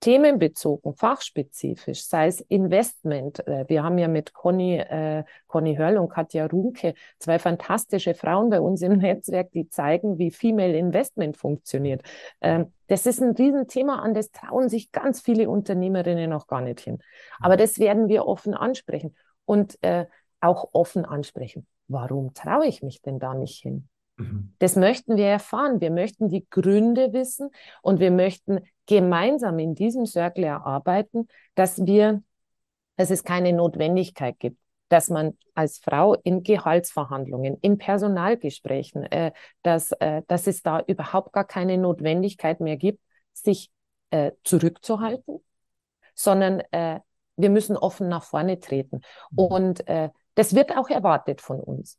themenbezogen, 0.00 0.94
fachspezifisch, 0.96 2.04
sei 2.06 2.26
es 2.26 2.40
Investment. 2.40 3.46
Äh, 3.46 3.64
wir 3.68 3.84
haben 3.84 3.98
ja 3.98 4.08
mit 4.08 4.32
Conny, 4.32 4.76
äh, 4.78 5.22
Conny 5.46 5.76
Hörl 5.76 5.96
und 5.98 6.08
Katja 6.08 6.46
Runke 6.46 6.94
zwei 7.20 7.38
fantastische 7.38 8.14
Frauen 8.14 8.50
bei 8.50 8.60
uns 8.60 8.82
im 8.82 8.92
Netzwerk, 8.98 9.52
die 9.52 9.68
zeigen, 9.68 10.18
wie 10.18 10.32
Female 10.32 10.76
Investment 10.76 11.36
funktioniert. 11.36 12.02
Ähm, 12.40 12.72
das 12.88 13.06
ist 13.06 13.22
ein 13.22 13.30
Riesenthema, 13.30 14.00
an 14.00 14.12
das 14.14 14.32
trauen 14.32 14.68
sich 14.68 14.90
ganz 14.90 15.20
viele 15.20 15.48
Unternehmerinnen 15.48 16.28
noch 16.30 16.48
gar 16.48 16.60
nicht 16.60 16.80
hin. 16.80 16.98
Aber 17.40 17.56
das 17.56 17.78
werden 17.78 18.08
wir 18.08 18.26
offen 18.26 18.54
ansprechen 18.54 19.14
und 19.44 19.78
äh, 19.82 20.06
auch 20.40 20.70
offen 20.72 21.04
ansprechen. 21.04 21.66
Warum 21.92 22.34
traue 22.34 22.66
ich 22.66 22.82
mich 22.82 23.02
denn 23.02 23.18
da 23.18 23.34
nicht 23.34 23.60
hin? 23.62 23.88
Mhm. 24.16 24.54
Das 24.58 24.76
möchten 24.76 25.16
wir 25.16 25.26
erfahren. 25.26 25.80
Wir 25.80 25.90
möchten 25.90 26.28
die 26.28 26.46
Gründe 26.48 27.12
wissen 27.12 27.50
und 27.82 28.00
wir 28.00 28.10
möchten 28.10 28.60
gemeinsam 28.86 29.58
in 29.58 29.74
diesem 29.74 30.06
Circle 30.06 30.44
erarbeiten, 30.44 31.28
dass 31.54 31.84
wir, 31.84 32.22
dass 32.96 33.10
es 33.10 33.24
keine 33.24 33.52
Notwendigkeit 33.52 34.38
gibt, 34.38 34.58
dass 34.88 35.08
man 35.08 35.38
als 35.54 35.78
Frau 35.78 36.14
in 36.14 36.42
Gehaltsverhandlungen, 36.42 37.56
in 37.62 37.78
Personalgesprächen, 37.78 39.04
äh, 39.04 39.32
dass, 39.62 39.92
äh, 39.92 40.22
dass 40.28 40.46
es 40.46 40.62
da 40.62 40.80
überhaupt 40.80 41.32
gar 41.32 41.44
keine 41.44 41.78
Notwendigkeit 41.78 42.60
mehr 42.60 42.76
gibt, 42.76 43.00
sich 43.32 43.70
äh, 44.10 44.32
zurückzuhalten, 44.44 45.40
sondern 46.14 46.60
äh, 46.72 47.00
wir 47.36 47.50
müssen 47.50 47.76
offen 47.76 48.08
nach 48.08 48.24
vorne 48.24 48.60
treten. 48.60 49.00
Mhm. 49.30 49.38
Und 49.38 49.88
äh, 49.88 50.10
das 50.34 50.54
wird 50.54 50.76
auch 50.76 50.88
erwartet 50.90 51.40
von 51.40 51.60
uns. 51.60 51.98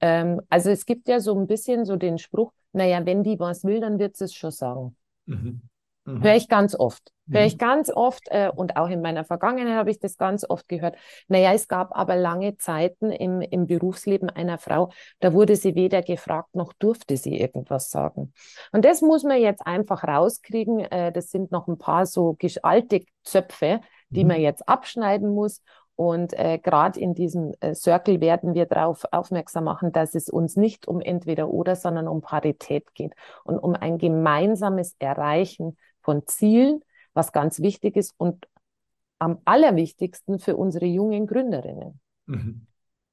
Ähm, 0.00 0.40
also 0.50 0.70
es 0.70 0.86
gibt 0.86 1.08
ja 1.08 1.20
so 1.20 1.38
ein 1.38 1.46
bisschen 1.46 1.84
so 1.84 1.96
den 1.96 2.18
Spruch, 2.18 2.52
naja, 2.72 3.04
wenn 3.06 3.22
die 3.22 3.38
was 3.38 3.64
will, 3.64 3.80
dann 3.80 3.98
wird 3.98 4.16
sie 4.16 4.24
es 4.24 4.34
schon 4.34 4.50
sagen. 4.50 4.96
Mhm. 5.26 5.62
Mhm. 6.06 6.22
Höre 6.22 6.34
ich 6.36 6.48
ganz 6.48 6.74
oft. 6.78 7.12
Höre 7.30 7.40
Mhm. 7.42 7.46
ich 7.46 7.56
ganz 7.58 7.90
oft 7.90 8.24
äh, 8.30 8.50
und 8.54 8.76
auch 8.76 8.88
in 8.90 9.00
meiner 9.00 9.24
Vergangenheit 9.24 9.74
habe 9.76 9.90
ich 9.90 9.98
das 9.98 10.18
ganz 10.18 10.44
oft 10.48 10.68
gehört. 10.68 10.96
Naja, 11.28 11.54
es 11.54 11.66
gab 11.68 11.96
aber 11.96 12.16
lange 12.16 12.56
Zeiten 12.58 13.10
im, 13.10 13.40
im 13.40 13.66
Berufsleben 13.66 14.28
einer 14.28 14.58
Frau, 14.58 14.90
da 15.20 15.32
wurde 15.32 15.56
sie 15.56 15.74
weder 15.74 16.02
gefragt 16.02 16.54
noch 16.54 16.74
durfte 16.74 17.16
sie 17.16 17.38
irgendwas 17.40 17.88
sagen. 17.90 18.34
Und 18.72 18.84
das 18.84 19.00
muss 19.00 19.22
man 19.22 19.40
jetzt 19.40 19.66
einfach 19.66 20.04
rauskriegen. 20.04 20.80
Äh, 20.80 21.12
das 21.12 21.30
sind 21.30 21.50
noch 21.52 21.68
ein 21.68 21.78
paar 21.78 22.04
so 22.04 22.36
alte 22.62 23.00
Zöpfe, 23.22 23.80
die 24.10 24.24
Mhm. 24.24 24.28
man 24.28 24.40
jetzt 24.40 24.68
abschneiden 24.68 25.30
muss. 25.30 25.62
Und 25.96 26.32
äh, 26.32 26.58
gerade 26.58 26.98
in 26.98 27.14
diesem 27.14 27.52
äh, 27.60 27.74
Circle 27.74 28.20
werden 28.20 28.54
wir 28.54 28.66
darauf 28.66 29.04
aufmerksam 29.12 29.64
machen, 29.64 29.92
dass 29.92 30.14
es 30.14 30.28
uns 30.28 30.56
nicht 30.56 30.88
um 30.88 31.00
entweder 31.00 31.48
oder, 31.48 31.76
sondern 31.76 32.08
um 32.08 32.20
Parität 32.20 32.94
geht 32.94 33.12
und 33.44 33.58
um 33.58 33.74
ein 33.74 33.98
gemeinsames 33.98 34.96
Erreichen 34.98 35.76
von 36.02 36.26
Zielen, 36.26 36.80
was 37.12 37.32
ganz 37.32 37.60
wichtig 37.60 37.96
ist 37.96 38.12
und 38.16 38.48
am 39.20 39.38
allerwichtigsten 39.44 40.40
für 40.40 40.56
unsere 40.56 40.86
jungen 40.86 41.26
Gründerinnen. 41.26 42.00
Mhm. 42.26 42.66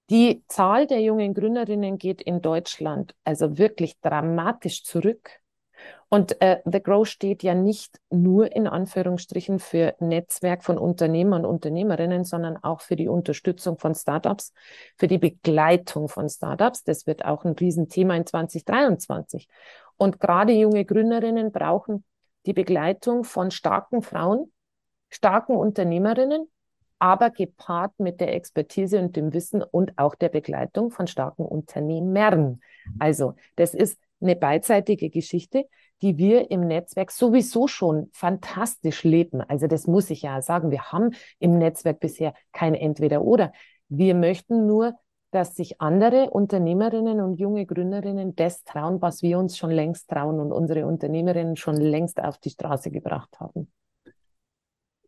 Die 0.09 0.43
Zahl 0.47 0.87
der 0.87 1.01
jungen 1.01 1.33
Gründerinnen 1.33 1.97
geht 1.97 2.21
in 2.21 2.41
Deutschland 2.41 3.15
also 3.23 3.57
wirklich 3.57 3.99
dramatisch 4.01 4.83
zurück. 4.83 5.40
Und 6.09 6.41
äh, 6.41 6.59
The 6.65 6.83
Grow 6.83 7.07
steht 7.07 7.41
ja 7.41 7.55
nicht 7.55 8.01
nur 8.09 8.53
in 8.53 8.67
Anführungsstrichen 8.67 9.59
für 9.59 9.95
Netzwerk 9.99 10.63
von 10.63 10.77
Unternehmern 10.77 11.45
und 11.45 11.51
Unternehmerinnen, 11.53 12.25
sondern 12.25 12.57
auch 12.57 12.81
für 12.81 12.97
die 12.97 13.07
Unterstützung 13.07 13.77
von 13.77 13.95
Startups, 13.95 14.53
für 14.97 15.07
die 15.07 15.19
Begleitung 15.19 16.09
von 16.09 16.27
Startups. 16.27 16.83
Das 16.83 17.07
wird 17.07 17.23
auch 17.23 17.45
ein 17.45 17.53
Riesenthema 17.53 18.15
in 18.15 18.25
2023. 18.25 19.47
Und 19.95 20.19
gerade 20.19 20.51
junge 20.51 20.83
Gründerinnen 20.83 21.51
brauchen 21.51 22.03
die 22.45 22.53
Begleitung 22.53 23.23
von 23.23 23.51
starken 23.51 24.01
Frauen, 24.01 24.51
starken 25.09 25.55
Unternehmerinnen, 25.55 26.49
aber 26.99 27.29
gepaart 27.29 27.99
mit 27.99 28.19
der 28.19 28.35
Expertise 28.35 28.99
und 28.99 29.15
dem 29.15 29.33
Wissen 29.33 29.63
und 29.63 29.97
auch 29.97 30.15
der 30.15 30.29
Begleitung 30.29 30.91
von 30.91 31.07
starken 31.07 31.45
Unternehmern. 31.45 32.61
Also 32.99 33.35
das 33.55 33.73
ist 33.73 33.97
eine 34.21 34.35
beidseitige 34.35 35.09
Geschichte, 35.09 35.65
die 36.01 36.17
wir 36.17 36.49
im 36.51 36.61
Netzwerk 36.61 37.11
sowieso 37.11 37.67
schon 37.67 38.09
fantastisch 38.13 39.03
leben. 39.03 39.41
Also 39.41 39.67
das 39.67 39.87
muss 39.87 40.09
ich 40.09 40.23
ja 40.23 40.41
sagen. 40.41 40.71
Wir 40.71 40.91
haben 40.91 41.11
im 41.39 41.57
Netzwerk 41.57 41.99
bisher 41.99 42.33
kein 42.51 42.73
Entweder-Oder. 42.73 43.51
Wir 43.89 44.15
möchten 44.15 44.65
nur, 44.65 44.95
dass 45.31 45.55
sich 45.55 45.79
andere 45.79 46.29
Unternehmerinnen 46.29 47.21
und 47.21 47.39
junge 47.39 47.65
Gründerinnen 47.65 48.35
das 48.35 48.63
trauen, 48.63 49.01
was 49.01 49.21
wir 49.21 49.37
uns 49.39 49.57
schon 49.57 49.71
längst 49.71 50.09
trauen 50.09 50.39
und 50.39 50.51
unsere 50.51 50.85
Unternehmerinnen 50.85 51.55
schon 51.55 51.77
längst 51.77 52.21
auf 52.21 52.37
die 52.37 52.49
Straße 52.49 52.91
gebracht 52.91 53.39
haben. 53.39 53.71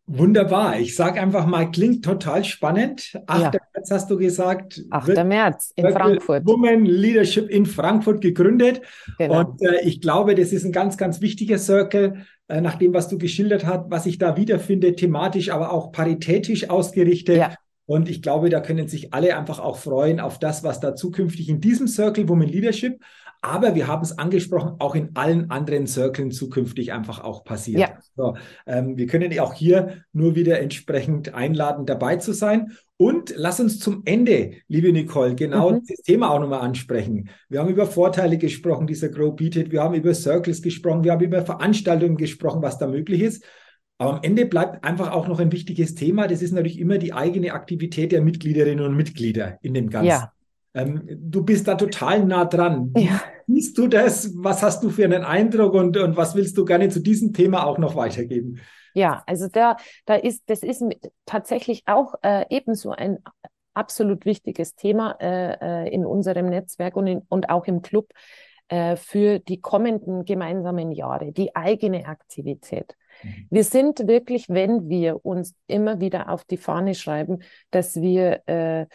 Wunderbar. 0.06 0.78
Ich 0.78 0.96
sage 0.96 1.20
einfach 1.20 1.46
mal, 1.46 1.70
klingt 1.70 2.04
total 2.04 2.44
spannend. 2.44 3.18
8. 3.26 3.54
Ja. 3.54 3.60
März 3.74 3.90
hast 3.90 4.10
du 4.10 4.18
gesagt, 4.18 4.82
8. 4.90 5.06
wird 5.08 5.26
März 5.26 5.72
in 5.76 5.90
Frankfurt. 5.90 6.46
Women 6.46 6.84
Leadership 6.84 7.48
in 7.48 7.64
Frankfurt 7.64 8.20
gegründet. 8.20 8.82
Genau. 9.18 9.40
Und 9.40 9.62
äh, 9.62 9.80
ich 9.82 10.02
glaube, 10.02 10.34
das 10.34 10.52
ist 10.52 10.64
ein 10.64 10.72
ganz, 10.72 10.98
ganz 10.98 11.22
wichtiger 11.22 11.56
Circle, 11.56 12.26
äh, 12.48 12.60
nach 12.60 12.74
dem, 12.74 12.92
was 12.92 13.08
du 13.08 13.16
geschildert 13.16 13.64
hast, 13.64 13.86
was 13.88 14.04
ich 14.04 14.18
da 14.18 14.36
wiederfinde, 14.36 14.94
thematisch, 14.94 15.50
aber 15.50 15.72
auch 15.72 15.90
paritätisch 15.90 16.68
ausgerichtet. 16.68 17.38
Ja. 17.38 17.54
Und 17.86 18.08
ich 18.08 18.20
glaube, 18.20 18.50
da 18.50 18.60
können 18.60 18.88
sich 18.88 19.14
alle 19.14 19.36
einfach 19.36 19.58
auch 19.58 19.78
freuen 19.78 20.20
auf 20.20 20.38
das, 20.38 20.64
was 20.64 20.80
da 20.80 20.94
zukünftig 20.94 21.48
in 21.48 21.60
diesem 21.60 21.86
Circle 21.86 22.28
Women 22.28 22.48
Leadership, 22.48 22.98
aber 23.44 23.74
wir 23.74 23.86
haben 23.86 24.02
es 24.02 24.18
angesprochen, 24.18 24.76
auch 24.78 24.94
in 24.94 25.14
allen 25.14 25.50
anderen 25.50 25.86
Circlen 25.86 26.30
zukünftig 26.30 26.92
einfach 26.92 27.22
auch 27.22 27.44
passiert. 27.44 27.80
Ja. 27.80 27.98
So, 28.16 28.36
ähm, 28.66 28.96
wir 28.96 29.06
können 29.06 29.38
auch 29.38 29.52
hier 29.52 30.04
nur 30.12 30.34
wieder 30.34 30.60
entsprechend 30.60 31.34
einladen, 31.34 31.84
dabei 31.84 32.16
zu 32.16 32.32
sein. 32.32 32.72
Und 32.96 33.34
lass 33.36 33.60
uns 33.60 33.80
zum 33.80 34.02
Ende, 34.06 34.52
liebe 34.68 34.92
Nicole, 34.92 35.34
genau 35.34 35.72
Mhm. 35.72 35.82
das 35.86 36.00
Thema 36.02 36.30
auch 36.30 36.40
nochmal 36.40 36.60
ansprechen. 36.60 37.28
Wir 37.48 37.60
haben 37.60 37.68
über 37.68 37.86
Vorteile 37.86 38.38
gesprochen, 38.38 38.86
dieser 38.86 39.10
Grow 39.10 39.34
bietet. 39.36 39.70
Wir 39.72 39.82
haben 39.82 39.94
über 39.94 40.14
Circles 40.14 40.62
gesprochen. 40.62 41.04
Wir 41.04 41.12
haben 41.12 41.24
über 41.24 41.44
Veranstaltungen 41.44 42.16
gesprochen, 42.16 42.62
was 42.62 42.78
da 42.78 42.86
möglich 42.86 43.20
ist. 43.20 43.44
Aber 43.98 44.14
am 44.14 44.20
Ende 44.22 44.46
bleibt 44.46 44.84
einfach 44.84 45.12
auch 45.12 45.28
noch 45.28 45.38
ein 45.38 45.52
wichtiges 45.52 45.94
Thema. 45.94 46.26
Das 46.28 46.40
ist 46.40 46.52
natürlich 46.52 46.80
immer 46.80 46.98
die 46.98 47.12
eigene 47.12 47.52
Aktivität 47.52 48.10
der 48.10 48.22
Mitgliederinnen 48.22 48.84
und 48.84 48.96
Mitglieder 48.96 49.58
in 49.60 49.74
dem 49.74 49.90
Ganzen. 49.90 50.08
Ja. 50.08 50.32
Ähm, 50.74 51.02
du 51.06 51.44
bist 51.44 51.68
da 51.68 51.76
total 51.76 52.24
nah 52.24 52.44
dran. 52.44 52.92
Ja. 52.96 53.22
Siehst 53.46 53.78
du 53.78 53.86
das? 53.86 54.32
Was 54.36 54.62
hast 54.62 54.82
du 54.82 54.90
für 54.90 55.04
einen 55.04 55.24
Eindruck 55.24 55.74
und, 55.74 55.96
und 55.96 56.16
was 56.16 56.34
willst 56.34 56.56
du 56.56 56.64
gerne 56.64 56.88
zu 56.88 57.00
diesem 57.00 57.32
Thema 57.32 57.66
auch 57.66 57.78
noch 57.78 57.96
weitergeben? 57.96 58.60
Ja, 58.94 59.22
also 59.26 59.48
da, 59.48 59.76
da 60.06 60.14
ist, 60.14 60.42
das 60.46 60.62
ist 60.62 60.82
tatsächlich 61.26 61.82
auch 61.86 62.14
äh, 62.22 62.44
ebenso 62.48 62.92
ein 62.92 63.18
absolut 63.74 64.24
wichtiges 64.24 64.76
Thema 64.76 65.16
äh, 65.20 65.86
äh, 65.86 65.88
in 65.92 66.06
unserem 66.06 66.48
Netzwerk 66.48 66.96
und, 66.96 67.06
in, 67.06 67.22
und 67.28 67.50
auch 67.50 67.66
im 67.66 67.82
Club 67.82 68.08
äh, 68.68 68.96
für 68.96 69.40
die 69.40 69.60
kommenden 69.60 70.24
gemeinsamen 70.24 70.92
Jahre, 70.92 71.32
die 71.32 71.54
eigene 71.54 72.06
Aktivität. 72.06 72.96
Mhm. 73.22 73.46
Wir 73.50 73.64
sind 73.64 74.06
wirklich, 74.06 74.48
wenn 74.48 74.88
wir 74.88 75.24
uns 75.24 75.54
immer 75.66 76.00
wieder 76.00 76.30
auf 76.30 76.44
die 76.44 76.56
Fahne 76.56 76.94
schreiben, 76.94 77.40
dass 77.70 78.00
wir 78.00 78.48
äh, 78.48 78.86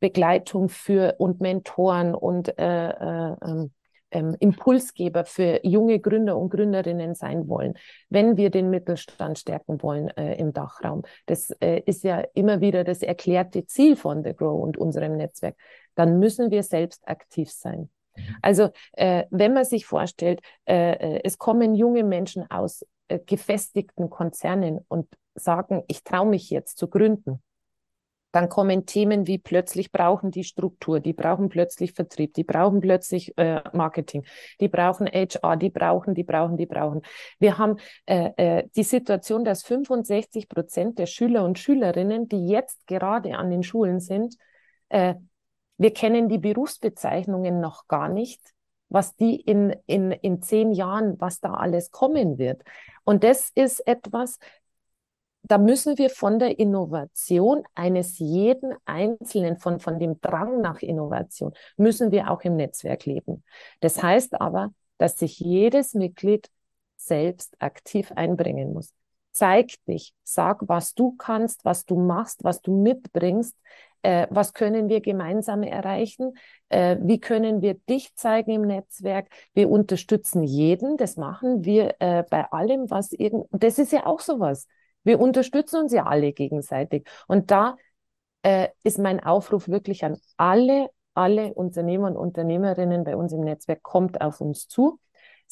Begleitung 0.00 0.68
für 0.68 1.16
und 1.18 1.40
Mentoren 1.40 2.14
und 2.14 2.58
äh, 2.58 2.88
äh, 2.88 3.36
ähm, 3.42 3.70
ähm, 4.10 4.36
Impulsgeber 4.40 5.24
für 5.24 5.60
junge 5.64 6.00
Gründer 6.00 6.36
und 6.36 6.50
Gründerinnen 6.50 7.14
sein 7.14 7.48
wollen, 7.48 7.74
wenn 8.08 8.36
wir 8.36 8.50
den 8.50 8.70
Mittelstand 8.70 9.38
stärken 9.38 9.82
wollen 9.82 10.08
äh, 10.16 10.34
im 10.34 10.52
Dachraum. 10.52 11.02
Das 11.26 11.50
äh, 11.60 11.82
ist 11.86 12.02
ja 12.02 12.24
immer 12.34 12.60
wieder 12.60 12.84
das 12.84 13.02
erklärte 13.02 13.66
Ziel 13.66 13.96
von 13.96 14.24
The 14.24 14.34
Grow 14.34 14.60
und 14.60 14.76
unserem 14.76 15.16
Netzwerk. 15.16 15.56
Dann 15.94 16.18
müssen 16.18 16.50
wir 16.50 16.62
selbst 16.62 17.06
aktiv 17.06 17.50
sein. 17.50 17.90
Also 18.42 18.70
äh, 18.92 19.24
wenn 19.30 19.54
man 19.54 19.64
sich 19.64 19.86
vorstellt, 19.86 20.40
äh, 20.66 20.92
äh, 20.92 21.20
es 21.24 21.38
kommen 21.38 21.74
junge 21.74 22.04
Menschen 22.04 22.50
aus 22.50 22.84
äh, 23.08 23.18
gefestigten 23.20 24.10
Konzernen 24.10 24.80
und 24.88 25.06
sagen, 25.34 25.84
ich 25.86 26.02
traue 26.02 26.28
mich 26.28 26.50
jetzt 26.50 26.76
zu 26.76 26.88
gründen 26.88 27.40
dann 28.32 28.48
kommen 28.48 28.86
Themen 28.86 29.26
wie 29.26 29.38
plötzlich 29.38 29.92
brauchen 29.92 30.30
die 30.30 30.44
Struktur, 30.44 31.00
die 31.00 31.12
brauchen 31.12 31.48
plötzlich 31.48 31.92
Vertrieb, 31.92 32.34
die 32.34 32.44
brauchen 32.44 32.80
plötzlich 32.80 33.36
äh, 33.38 33.62
Marketing, 33.72 34.24
die 34.60 34.68
brauchen 34.68 35.06
HR, 35.06 35.56
die 35.56 35.70
brauchen, 35.70 36.14
die 36.14 36.24
brauchen, 36.24 36.56
die 36.56 36.66
brauchen. 36.66 37.02
Wir 37.38 37.58
haben 37.58 37.76
äh, 38.06 38.30
äh, 38.36 38.68
die 38.76 38.84
Situation, 38.84 39.44
dass 39.44 39.62
65 39.62 40.48
Prozent 40.48 40.98
der 40.98 41.06
Schüler 41.06 41.44
und 41.44 41.58
Schülerinnen, 41.58 42.28
die 42.28 42.46
jetzt 42.46 42.86
gerade 42.86 43.36
an 43.36 43.50
den 43.50 43.62
Schulen 43.62 44.00
sind, 44.00 44.36
äh, 44.88 45.14
wir 45.78 45.94
kennen 45.94 46.28
die 46.28 46.38
Berufsbezeichnungen 46.38 47.58
noch 47.58 47.88
gar 47.88 48.08
nicht, 48.08 48.40
was 48.90 49.16
die 49.16 49.40
in, 49.40 49.74
in, 49.86 50.10
in 50.10 50.42
zehn 50.42 50.72
Jahren, 50.72 51.18
was 51.20 51.40
da 51.40 51.54
alles 51.54 51.90
kommen 51.90 52.38
wird. 52.38 52.62
Und 53.04 53.24
das 53.24 53.50
ist 53.54 53.86
etwas, 53.86 54.38
da 55.42 55.58
müssen 55.58 55.98
wir 55.98 56.10
von 56.10 56.38
der 56.38 56.58
Innovation 56.58 57.64
eines 57.74 58.18
jeden 58.18 58.74
Einzelnen, 58.84 59.56
von, 59.56 59.80
von 59.80 59.98
dem 59.98 60.20
Drang 60.20 60.60
nach 60.60 60.80
Innovation, 60.80 61.52
müssen 61.76 62.10
wir 62.12 62.30
auch 62.30 62.42
im 62.42 62.56
Netzwerk 62.56 63.06
leben. 63.06 63.42
Das 63.80 64.02
heißt 64.02 64.40
aber, 64.40 64.72
dass 64.98 65.18
sich 65.18 65.40
jedes 65.40 65.94
Mitglied 65.94 66.50
selbst 66.96 67.56
aktiv 67.60 68.12
einbringen 68.12 68.72
muss. 68.72 68.92
Zeig 69.32 69.74
dich, 69.86 70.12
sag, 70.24 70.68
was 70.68 70.94
du 70.94 71.12
kannst, 71.12 71.64
was 71.64 71.84
du 71.86 71.98
machst, 71.98 72.44
was 72.44 72.60
du 72.60 72.76
mitbringst, 72.82 73.56
äh, 74.02 74.26
was 74.30 74.52
können 74.54 74.88
wir 74.88 75.00
gemeinsam 75.00 75.62
erreichen, 75.62 76.34
äh, 76.68 76.96
wie 77.00 77.20
können 77.20 77.62
wir 77.62 77.74
dich 77.74 78.14
zeigen 78.16 78.50
im 78.50 78.62
Netzwerk. 78.62 79.28
Wir 79.54 79.70
unterstützen 79.70 80.42
jeden, 80.42 80.96
das 80.96 81.16
machen 81.16 81.64
wir 81.64 81.94
äh, 82.00 82.24
bei 82.28 82.50
allem, 82.50 82.90
was 82.90 83.12
irgend, 83.12 83.46
das 83.52 83.78
ist 83.78 83.92
ja 83.92 84.06
auch 84.06 84.20
sowas. 84.20 84.66
Wir 85.04 85.20
unterstützen 85.20 85.80
uns 85.82 85.92
ja 85.92 86.06
alle 86.06 86.32
gegenseitig. 86.32 87.06
Und 87.26 87.50
da 87.50 87.76
äh, 88.42 88.68
ist 88.82 88.98
mein 88.98 89.20
Aufruf 89.20 89.68
wirklich 89.68 90.04
an 90.04 90.16
alle, 90.36 90.88
alle 91.14 91.52
Unternehmer 91.54 92.08
und 92.08 92.16
Unternehmerinnen 92.16 93.04
bei 93.04 93.16
uns 93.16 93.32
im 93.32 93.40
Netzwerk, 93.40 93.82
kommt 93.82 94.20
auf 94.20 94.40
uns 94.40 94.68
zu. 94.68 94.98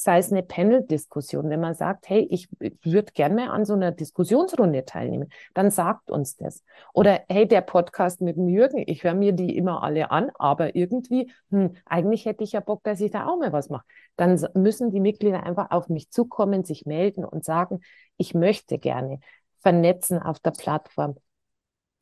Sei 0.00 0.18
es 0.18 0.30
eine 0.30 0.44
Panel-Diskussion, 0.44 1.50
wenn 1.50 1.58
man 1.58 1.74
sagt, 1.74 2.08
hey, 2.08 2.24
ich 2.30 2.48
würde 2.84 3.12
gerne 3.14 3.34
mal 3.34 3.48
an 3.48 3.64
so 3.64 3.74
einer 3.74 3.90
Diskussionsrunde 3.90 4.84
teilnehmen, 4.84 5.28
dann 5.54 5.72
sagt 5.72 6.12
uns 6.12 6.36
das. 6.36 6.62
Oder 6.94 7.22
hey, 7.28 7.48
der 7.48 7.62
Podcast 7.62 8.20
mit 8.20 8.36
dem 8.36 8.46
Jürgen, 8.46 8.84
ich 8.86 9.02
höre 9.02 9.14
mir 9.14 9.32
die 9.32 9.56
immer 9.56 9.82
alle 9.82 10.12
an, 10.12 10.30
aber 10.38 10.76
irgendwie, 10.76 11.32
hm, 11.50 11.74
eigentlich 11.84 12.26
hätte 12.26 12.44
ich 12.44 12.52
ja 12.52 12.60
Bock, 12.60 12.84
dass 12.84 13.00
ich 13.00 13.10
da 13.10 13.26
auch 13.26 13.40
mal 13.40 13.52
was 13.52 13.70
mache. 13.70 13.84
Dann 14.14 14.40
müssen 14.54 14.92
die 14.92 15.00
Mitglieder 15.00 15.42
einfach 15.42 15.72
auf 15.72 15.88
mich 15.88 16.10
zukommen, 16.10 16.62
sich 16.62 16.86
melden 16.86 17.24
und 17.24 17.44
sagen, 17.44 17.80
ich 18.16 18.34
möchte 18.34 18.78
gerne 18.78 19.18
vernetzen 19.60 20.18
auf 20.18 20.38
der 20.40 20.52
Plattform. 20.52 21.16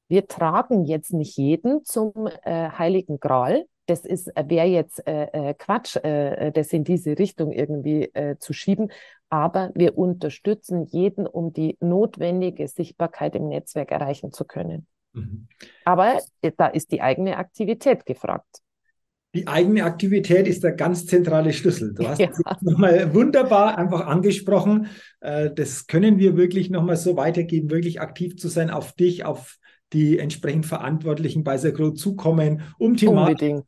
Wir 0.09 0.29
tragen 0.29 0.85
jetzt 0.85 1.13
nicht 1.13 1.37
jeden 1.37 1.85
zum 1.85 2.29
äh, 2.43 2.71
Heiligen 2.71 3.19
Gral. 3.19 3.67
Das 3.87 4.05
ist 4.05 4.29
äh, 4.37 4.45
wäre 4.49 4.67
jetzt 4.67 5.07
äh, 5.07 5.27
äh, 5.33 5.55
Quatsch, 5.55 5.97
äh, 5.97 6.53
das 6.53 6.73
in 6.73 6.85
diese 6.85 7.19
Richtung 7.19 7.53
irgendwie 7.53 8.05
äh, 8.15 8.37
zu 8.39 8.53
schieben. 8.53 8.93
Aber 9.29 9.73
wir 9.75 9.99
unterstützen 9.99 10.85
jeden, 10.85 11.27
um 11.27 11.53
die 11.53 11.77
notwendige 11.81 12.69
Sichtbarkeit 12.69 13.35
im 13.35 13.49
Netzwerk 13.49 13.91
erreichen 13.91 14.33
zu 14.33 14.45
können. 14.45 14.87
Mhm. 15.13 15.49
Aber 15.85 16.21
da 16.57 16.67
ist 16.69 16.93
die 16.93 17.03
eigene 17.03 17.37
Aktivität 17.37 18.07
gefragt. 18.07 18.63
Die 19.37 19.47
eigene 19.47 19.85
Aktivität 19.85 20.49
ist 20.49 20.65
der 20.65 20.73
ganz 20.73 21.05
zentrale 21.05 21.53
Schlüssel. 21.53 21.93
Du 21.93 22.09
hast 22.09 22.19
ja. 22.19 22.31
es 22.31 22.63
nochmal 22.63 23.13
wunderbar 23.13 23.77
einfach 23.77 24.07
angesprochen. 24.07 24.87
Äh, 25.21 25.51
das 25.55 25.87
können 25.87 26.19
wir 26.19 26.39
wirklich 26.39 26.71
nochmal 26.71 26.97
so 26.97 27.19
weitergeben, 27.19 27.71
wirklich 27.71 28.01
aktiv 28.01 28.39
zu 28.39 28.49
sein, 28.49 28.71
auf 28.71 28.93
dich, 28.93 29.27
auf 29.27 29.59
die 29.93 30.19
entsprechend 30.19 30.65
Verantwortlichen 30.65 31.45
bei 31.45 31.59
Sagro 31.59 31.91
zukommen, 31.91 32.63
um 32.79 32.97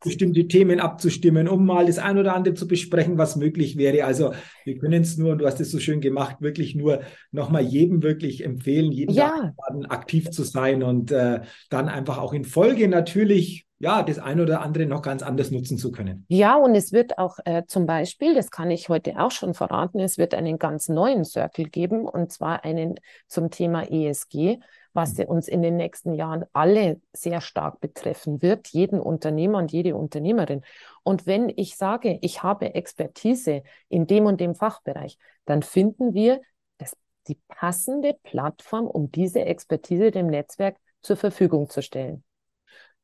bestimmte 0.03 0.47
Themen 0.47 0.79
abzustimmen, 0.79 1.47
um 1.47 1.65
mal 1.67 1.85
das 1.85 1.99
ein 1.99 2.17
oder 2.17 2.35
andere 2.35 2.55
zu 2.55 2.67
besprechen, 2.67 3.19
was 3.19 3.35
möglich 3.35 3.77
wäre. 3.77 4.03
Also 4.05 4.33
wir 4.65 4.77
können 4.79 5.03
es 5.03 5.17
nur, 5.17 5.33
und 5.33 5.37
du 5.37 5.45
hast 5.45 5.61
es 5.61 5.69
so 5.69 5.79
schön 5.79 6.01
gemacht, 6.01 6.37
wirklich 6.39 6.73
nur 6.73 7.01
nochmal 7.31 7.61
jedem 7.61 8.01
wirklich 8.01 8.43
empfehlen, 8.43 8.91
jedem 8.91 9.15
ja. 9.15 9.53
aktiv 9.87 10.31
zu 10.31 10.43
sein 10.43 10.81
und 10.81 11.11
äh, 11.11 11.41
dann 11.69 11.87
einfach 11.87 12.17
auch 12.17 12.33
in 12.33 12.43
Folge 12.43 12.87
natürlich 12.87 13.68
ja, 13.79 14.03
das 14.03 14.19
eine 14.19 14.43
oder 14.43 14.61
andere 14.61 14.85
noch 14.85 15.01
ganz 15.01 15.23
anders 15.23 15.51
nutzen 15.51 15.77
zu 15.77 15.91
können. 15.91 16.25
Ja, 16.27 16.57
und 16.57 16.75
es 16.75 16.91
wird 16.91 17.17
auch 17.17 17.39
äh, 17.45 17.63
zum 17.65 17.85
Beispiel, 17.85 18.35
das 18.35 18.51
kann 18.51 18.69
ich 18.71 18.89
heute 18.89 19.17
auch 19.19 19.31
schon 19.31 19.53
verraten, 19.53 19.99
es 19.99 20.17
wird 20.17 20.33
einen 20.33 20.59
ganz 20.59 20.89
neuen 20.89 21.23
Circle 21.23 21.69
geben 21.69 22.05
und 22.05 22.31
zwar 22.31 22.65
einen 22.65 22.95
zum 23.27 23.49
Thema 23.49 23.89
ESG, 23.89 24.59
was 24.91 25.17
mhm. 25.17 25.25
uns 25.25 25.47
in 25.47 25.61
den 25.61 25.77
nächsten 25.77 26.13
Jahren 26.13 26.43
alle 26.51 26.99
sehr 27.13 27.39
stark 27.39 27.79
betreffen 27.79 28.41
wird, 28.41 28.67
jeden 28.67 28.99
Unternehmer 28.99 29.59
und 29.59 29.71
jede 29.71 29.95
Unternehmerin. 29.95 30.61
Und 31.03 31.25
wenn 31.25 31.49
ich 31.55 31.77
sage, 31.77 32.19
ich 32.21 32.43
habe 32.43 32.75
Expertise 32.75 33.63
in 33.87 34.07
dem 34.07 34.25
und 34.25 34.41
dem 34.41 34.55
Fachbereich, 34.55 35.17
dann 35.45 35.63
finden 35.63 36.13
wir 36.13 36.41
das, 36.79 36.97
die 37.27 37.39
passende 37.47 38.17
Plattform, 38.23 38.87
um 38.87 39.09
diese 39.09 39.45
Expertise 39.45 40.11
dem 40.11 40.27
Netzwerk 40.27 40.75
zur 41.01 41.15
Verfügung 41.15 41.69
zu 41.69 41.81
stellen. 41.81 42.25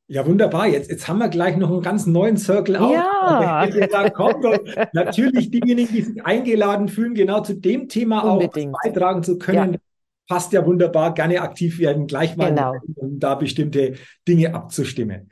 Ja, 0.07 0.25
wunderbar. 0.27 0.67
Jetzt, 0.67 0.91
jetzt 0.91 1.07
haben 1.07 1.17
wir 1.17 1.29
gleich 1.29 1.57
noch 1.57 1.71
einen 1.71 1.81
ganz 1.81 2.05
neuen 2.05 2.37
Circle 2.37 2.75
auf. 2.75 2.93
Ja. 2.93 3.65
Da 3.87 4.09
kommt 4.11 4.45
natürlich 4.93 5.49
diejenigen, 5.49 5.91
die 5.93 6.01
sich 6.01 6.25
eingeladen 6.25 6.89
fühlen, 6.89 7.15
genau 7.15 7.41
zu 7.41 7.55
dem 7.55 7.87
Thema 7.87 8.21
Unbedingt. 8.21 8.75
auch 8.75 8.79
beitragen 8.83 9.23
zu 9.23 9.39
können. 9.39 9.73
Ja. 9.73 9.79
Passt 10.27 10.53
ja 10.53 10.65
wunderbar. 10.65 11.13
Gerne 11.13 11.41
aktiv 11.41 11.79
werden, 11.79 12.05
gleich 12.05 12.35
mal, 12.35 12.49
genau. 12.49 12.73
um 12.95 13.19
da 13.19 13.35
bestimmte 13.35 13.93
Dinge 14.27 14.53
abzustimmen. 14.53 15.29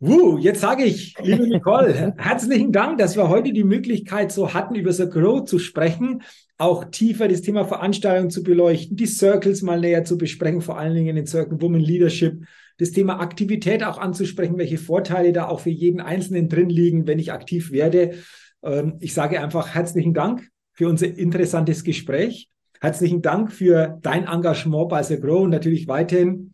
Uh, 0.00 0.38
jetzt 0.38 0.60
sage 0.60 0.84
ich, 0.84 1.14
liebe 1.22 1.46
Nicole, 1.48 2.14
herzlichen 2.18 2.72
Dank, 2.72 2.98
dass 2.98 3.16
wir 3.16 3.28
heute 3.28 3.52
die 3.52 3.64
Möglichkeit 3.64 4.32
so 4.32 4.52
hatten, 4.52 4.74
über 4.74 4.92
The 4.92 5.08
Grow 5.08 5.44
zu 5.44 5.58
sprechen, 5.58 6.22
auch 6.58 6.84
tiefer 6.84 7.26
das 7.26 7.42
Thema 7.42 7.64
Veranstaltung 7.64 8.28
zu 8.28 8.42
beleuchten, 8.42 8.96
die 8.96 9.06
Circles 9.06 9.62
mal 9.62 9.80
näher 9.80 10.04
zu 10.04 10.18
besprechen, 10.18 10.60
vor 10.60 10.78
allen 10.78 10.94
Dingen 10.94 11.16
den 11.16 11.26
Circle 11.26 11.60
Women 11.60 11.80
Leadership 11.80 12.44
das 12.78 12.90
Thema 12.90 13.20
Aktivität 13.20 13.84
auch 13.84 13.98
anzusprechen, 13.98 14.58
welche 14.58 14.78
Vorteile 14.78 15.32
da 15.32 15.48
auch 15.48 15.60
für 15.60 15.70
jeden 15.70 16.00
Einzelnen 16.00 16.48
drin 16.48 16.68
liegen, 16.68 17.06
wenn 17.06 17.18
ich 17.18 17.32
aktiv 17.32 17.70
werde. 17.70 18.14
Ähm, 18.62 18.94
ich 19.00 19.14
sage 19.14 19.40
einfach 19.40 19.74
herzlichen 19.74 20.14
Dank 20.14 20.48
für 20.72 20.88
unser 20.88 21.06
interessantes 21.06 21.84
Gespräch. 21.84 22.48
Herzlichen 22.80 23.22
Dank 23.22 23.52
für 23.52 23.98
dein 24.02 24.26
Engagement 24.26 24.88
bei 24.88 25.02
The 25.02 25.20
Grow 25.20 25.42
und 25.42 25.50
natürlich 25.50 25.88
weiterhin 25.88 26.52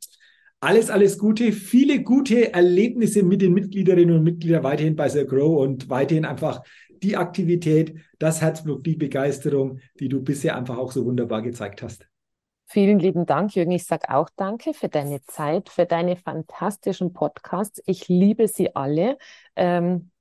alles, 0.60 0.90
alles 0.90 1.16
Gute, 1.16 1.52
viele 1.52 2.02
gute 2.02 2.52
Erlebnisse 2.52 3.22
mit 3.22 3.40
den 3.40 3.54
Mitgliederinnen 3.54 4.16
und 4.16 4.24
Mitgliedern 4.24 4.62
weiterhin 4.62 4.94
bei 4.94 5.08
The 5.08 5.24
Grow 5.24 5.62
und 5.62 5.88
weiterhin 5.88 6.26
einfach 6.26 6.62
die 7.02 7.16
Aktivität, 7.16 7.94
das 8.18 8.42
Herzblut, 8.42 8.84
die 8.84 8.96
Begeisterung, 8.96 9.80
die 9.98 10.10
du 10.10 10.22
bisher 10.22 10.56
einfach 10.56 10.76
auch 10.76 10.92
so 10.92 11.06
wunderbar 11.06 11.40
gezeigt 11.40 11.82
hast. 11.82 12.09
Vielen 12.72 13.00
lieben 13.00 13.26
Dank, 13.26 13.56
Jürgen. 13.56 13.72
Ich 13.72 13.84
sage 13.84 14.14
auch 14.14 14.28
danke 14.36 14.74
für 14.74 14.88
deine 14.88 15.24
Zeit, 15.24 15.68
für 15.68 15.86
deine 15.86 16.14
fantastischen 16.14 17.12
Podcasts. 17.12 17.82
Ich 17.84 18.06
liebe 18.06 18.46
sie 18.46 18.76
alle. 18.76 19.18
Ähm, 19.56 20.12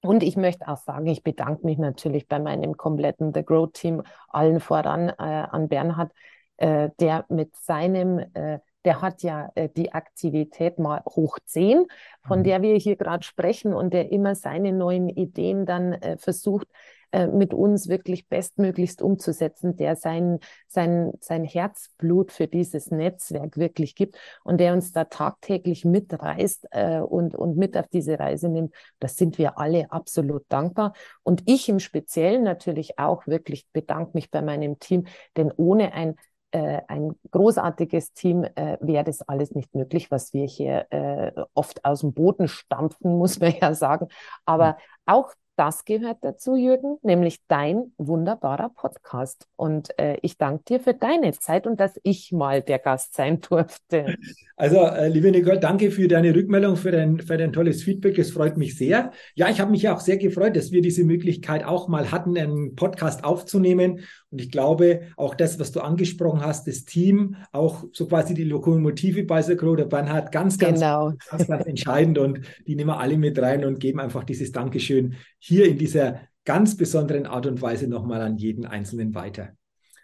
und 0.00 0.22
ich 0.22 0.38
möchte 0.38 0.68
auch 0.68 0.78
sagen, 0.78 1.06
ich 1.06 1.22
bedanke 1.22 1.66
mich 1.66 1.76
natürlich 1.76 2.26
bei 2.26 2.38
meinem 2.38 2.78
kompletten 2.78 3.34
The 3.34 3.44
Grow 3.44 3.70
Team, 3.70 4.02
allen 4.28 4.60
voran 4.60 5.10
äh, 5.10 5.12
an 5.18 5.68
Bernhard, 5.68 6.10
äh, 6.56 6.88
der 6.98 7.26
mit 7.28 7.54
seinem 7.56 8.20
äh, 8.32 8.60
der 8.86 9.02
hat 9.02 9.22
ja 9.22 9.50
äh, 9.54 9.68
die 9.68 9.92
Aktivität 9.92 10.78
mal 10.78 11.02
hoch 11.04 11.38
10, 11.44 11.84
von 12.26 12.38
mhm. 12.38 12.44
der 12.44 12.62
wir 12.62 12.76
hier 12.76 12.96
gerade 12.96 13.22
sprechen 13.22 13.74
und 13.74 13.92
der 13.92 14.10
immer 14.10 14.34
seine 14.34 14.72
neuen 14.72 15.10
Ideen 15.10 15.66
dann 15.66 15.92
äh, 15.92 16.16
versucht, 16.16 16.68
äh, 17.12 17.26
mit 17.26 17.54
uns 17.54 17.88
wirklich 17.88 18.28
bestmöglichst 18.28 19.02
umzusetzen, 19.02 19.76
der 19.76 19.96
sein, 19.96 20.38
sein, 20.66 21.12
sein 21.20 21.44
Herzblut 21.44 22.32
für 22.32 22.46
dieses 22.46 22.90
Netzwerk 22.90 23.56
wirklich 23.56 23.94
gibt 23.94 24.18
und 24.44 24.58
der 24.58 24.74
uns 24.74 24.92
da 24.92 25.04
tagtäglich 25.04 25.84
mitreißt 25.84 26.68
äh, 26.70 27.00
und, 27.00 27.34
und 27.34 27.56
mit 27.56 27.76
auf 27.76 27.88
diese 27.88 28.18
Reise 28.18 28.48
nimmt. 28.48 28.74
Das 28.98 29.16
sind 29.16 29.38
wir 29.38 29.58
alle 29.58 29.90
absolut 29.90 30.44
dankbar. 30.48 30.92
Und 31.22 31.42
ich 31.46 31.68
im 31.68 31.78
Speziellen 31.78 32.42
natürlich 32.42 32.98
auch 32.98 33.26
wirklich 33.26 33.66
bedanke 33.72 34.12
mich 34.14 34.30
bei 34.30 34.42
meinem 34.42 34.78
Team, 34.78 35.06
denn 35.36 35.52
ohne 35.56 35.92
ein 35.92 36.14
äh, 36.50 36.80
ein 36.88 37.14
großartiges 37.30 38.14
Team 38.14 38.42
äh, 38.42 38.78
wäre 38.80 39.04
das 39.04 39.20
alles 39.20 39.54
nicht 39.54 39.74
möglich, 39.74 40.10
was 40.10 40.32
wir 40.32 40.46
hier 40.46 40.86
äh, 40.90 41.32
oft 41.52 41.84
aus 41.84 42.00
dem 42.00 42.14
Boden 42.14 42.48
stampfen, 42.48 43.16
muss 43.18 43.38
man 43.38 43.54
ja 43.60 43.74
sagen. 43.74 44.08
Aber 44.46 44.78
auch 45.04 45.32
das 45.58 45.84
gehört 45.84 46.18
dazu, 46.22 46.54
Jürgen, 46.54 46.98
nämlich 47.02 47.40
dein 47.48 47.92
wunderbarer 47.98 48.68
Podcast. 48.68 49.48
Und 49.56 49.98
äh, 49.98 50.16
ich 50.22 50.38
danke 50.38 50.62
dir 50.68 50.80
für 50.80 50.94
deine 50.94 51.32
Zeit 51.32 51.66
und 51.66 51.80
dass 51.80 51.98
ich 52.04 52.30
mal 52.30 52.62
der 52.62 52.78
Gast 52.78 53.14
sein 53.14 53.40
durfte. 53.48 54.14
Also, 54.56 54.78
äh, 54.78 55.08
liebe 55.08 55.32
Nicole, 55.32 55.58
danke 55.58 55.90
für 55.90 56.06
deine 56.06 56.34
Rückmeldung, 56.34 56.76
für 56.76 56.92
dein, 56.92 57.20
für 57.20 57.36
dein 57.36 57.52
tolles 57.52 57.82
Feedback. 57.82 58.18
Es 58.18 58.30
freut 58.30 58.56
mich 58.56 58.76
sehr. 58.76 59.10
Ja, 59.34 59.48
ich 59.48 59.60
habe 59.60 59.72
mich 59.72 59.88
auch 59.88 60.00
sehr 60.00 60.16
gefreut, 60.16 60.56
dass 60.56 60.70
wir 60.70 60.80
diese 60.80 61.04
Möglichkeit 61.04 61.64
auch 61.64 61.88
mal 61.88 62.12
hatten, 62.12 62.38
einen 62.38 62.76
Podcast 62.76 63.24
aufzunehmen. 63.24 64.00
Und 64.30 64.42
ich 64.42 64.50
glaube, 64.50 65.02
auch 65.16 65.34
das, 65.34 65.58
was 65.58 65.72
du 65.72 65.80
angesprochen 65.80 66.42
hast, 66.42 66.66
das 66.66 66.84
Team, 66.84 67.36
auch 67.50 67.84
so 67.92 68.06
quasi 68.06 68.34
die 68.34 68.44
Lokomotive 68.44 69.24
bei 69.24 69.40
Sakro, 69.40 69.74
der 69.74 69.86
Bernhard, 69.86 70.32
ganz, 70.32 70.58
ganz, 70.58 70.80
genau. 70.80 71.14
ganz, 71.30 71.46
ganz 71.46 71.66
entscheidend. 71.66 72.18
Und 72.18 72.40
die 72.66 72.74
nehmen 72.74 72.90
wir 72.90 73.00
alle 73.00 73.16
mit 73.16 73.40
rein 73.40 73.64
und 73.64 73.80
geben 73.80 74.00
einfach 74.00 74.24
dieses 74.24 74.52
Dankeschön 74.52 75.14
hier 75.38 75.66
in 75.66 75.78
dieser 75.78 76.20
ganz 76.44 76.76
besonderen 76.76 77.26
Art 77.26 77.46
und 77.46 77.62
Weise 77.62 77.88
nochmal 77.88 78.20
an 78.20 78.36
jeden 78.36 78.66
Einzelnen 78.66 79.14
weiter. 79.14 79.50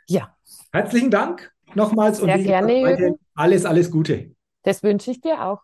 Ja. 0.09 0.35
Herzlichen 0.73 1.11
Dank 1.11 1.53
nochmals 1.75 2.19
Sehr 2.19 2.35
und 2.35 2.45
gerne, 2.45 3.17
alles, 3.35 3.67
alles 3.67 3.91
Gute. 3.91 4.33
Das 4.63 4.83
wünsche 4.83 5.11
ich 5.11 5.21
dir 5.21 5.45
auch. 5.45 5.61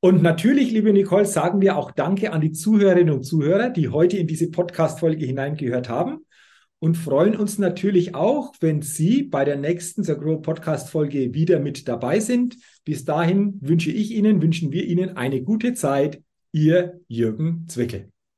Und 0.00 0.22
natürlich, 0.22 0.70
liebe 0.70 0.92
Nicole, 0.92 1.24
sagen 1.26 1.60
wir 1.60 1.78
auch 1.78 1.90
Danke 1.92 2.32
an 2.32 2.40
die 2.40 2.52
Zuhörerinnen 2.52 3.14
und 3.14 3.22
Zuhörer, 3.22 3.70
die 3.70 3.88
heute 3.88 4.16
in 4.18 4.26
diese 4.26 4.50
Podcast-Folge 4.50 5.24
hineingehört 5.24 5.88
haben 5.88 6.23
und 6.84 6.98
freuen 6.98 7.34
uns 7.34 7.56
natürlich 7.56 8.14
auch, 8.14 8.52
wenn 8.60 8.82
Sie 8.82 9.22
bei 9.22 9.46
der 9.46 9.56
nächsten 9.56 10.04
Sagro 10.04 10.36
Podcast 10.36 10.90
Folge 10.90 11.32
wieder 11.32 11.58
mit 11.58 11.88
dabei 11.88 12.20
sind. 12.20 12.58
Bis 12.84 13.06
dahin 13.06 13.58
wünsche 13.62 13.90
ich 13.90 14.10
Ihnen, 14.10 14.42
wünschen 14.42 14.70
wir 14.70 14.84
Ihnen 14.84 15.16
eine 15.16 15.40
gute 15.40 15.72
Zeit. 15.72 16.22
Ihr 16.52 17.00
Jürgen 17.08 17.64
Zwickel. 17.68 18.13